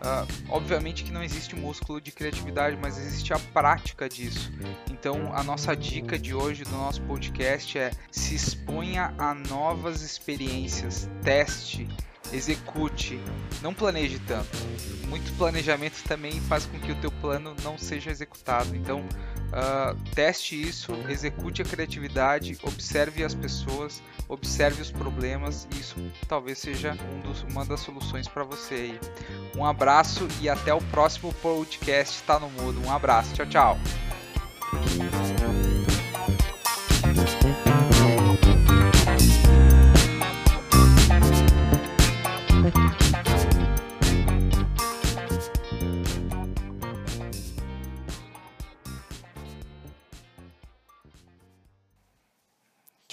Uh, 0.00 0.26
obviamente 0.48 1.04
que 1.04 1.12
não 1.12 1.22
existe 1.22 1.54
músculo 1.54 2.00
de 2.00 2.10
criatividade, 2.10 2.76
mas 2.80 2.96
existe 2.96 3.34
a 3.34 3.38
prática 3.38 4.08
disso. 4.08 4.50
Então, 4.90 5.30
a 5.34 5.42
nossa 5.42 5.76
dica 5.76 6.18
de 6.18 6.34
hoje 6.34 6.64
do 6.64 6.70
nosso 6.70 7.02
podcast 7.02 7.78
é: 7.78 7.90
se 8.10 8.34
exponha 8.34 9.14
a 9.18 9.34
novas 9.34 10.00
experiências, 10.00 11.08
teste, 11.22 11.86
execute, 12.32 13.20
não 13.62 13.74
planeje 13.74 14.18
tanto. 14.20 14.56
Muito 15.08 15.30
planejamento 15.36 16.02
também 16.04 16.40
faz 16.40 16.64
com 16.64 16.78
que 16.78 16.92
o 16.92 16.96
teu 16.96 17.10
plano 17.10 17.54
não 17.62 17.76
seja 17.76 18.10
executado. 18.10 18.74
Então, 18.74 19.04
uh, 19.50 19.96
teste 20.14 20.60
isso, 20.60 20.92
execute 21.08 21.62
a 21.62 21.64
criatividade, 21.64 22.58
observe 22.62 23.24
as 23.24 23.34
pessoas, 23.34 24.02
observe 24.28 24.80
os 24.80 24.90
problemas. 24.90 25.68
E 25.74 25.80
isso 25.80 25.96
talvez 26.28 26.58
seja 26.58 26.96
um 27.12 27.20
dos, 27.20 27.42
uma 27.44 27.64
das 27.64 27.80
soluções 27.80 28.28
para 28.28 28.44
você 28.44 28.74
aí. 28.74 29.00
Um 29.56 29.64
abraço 29.64 30.26
e 30.40 30.48
até 30.48 30.72
o 30.72 30.80
próximo 30.80 31.32
podcast. 31.34 32.22
Tá 32.22 32.38
no 32.38 32.50
mudo. 32.50 32.80
Um 32.84 32.92
abraço. 32.92 33.34
Tchau, 33.34 33.46
tchau. 33.46 33.78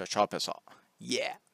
Tchau, 0.07 0.21
tchau, 0.21 0.27
pessoal. 0.27 0.63
Yeah! 0.99 1.46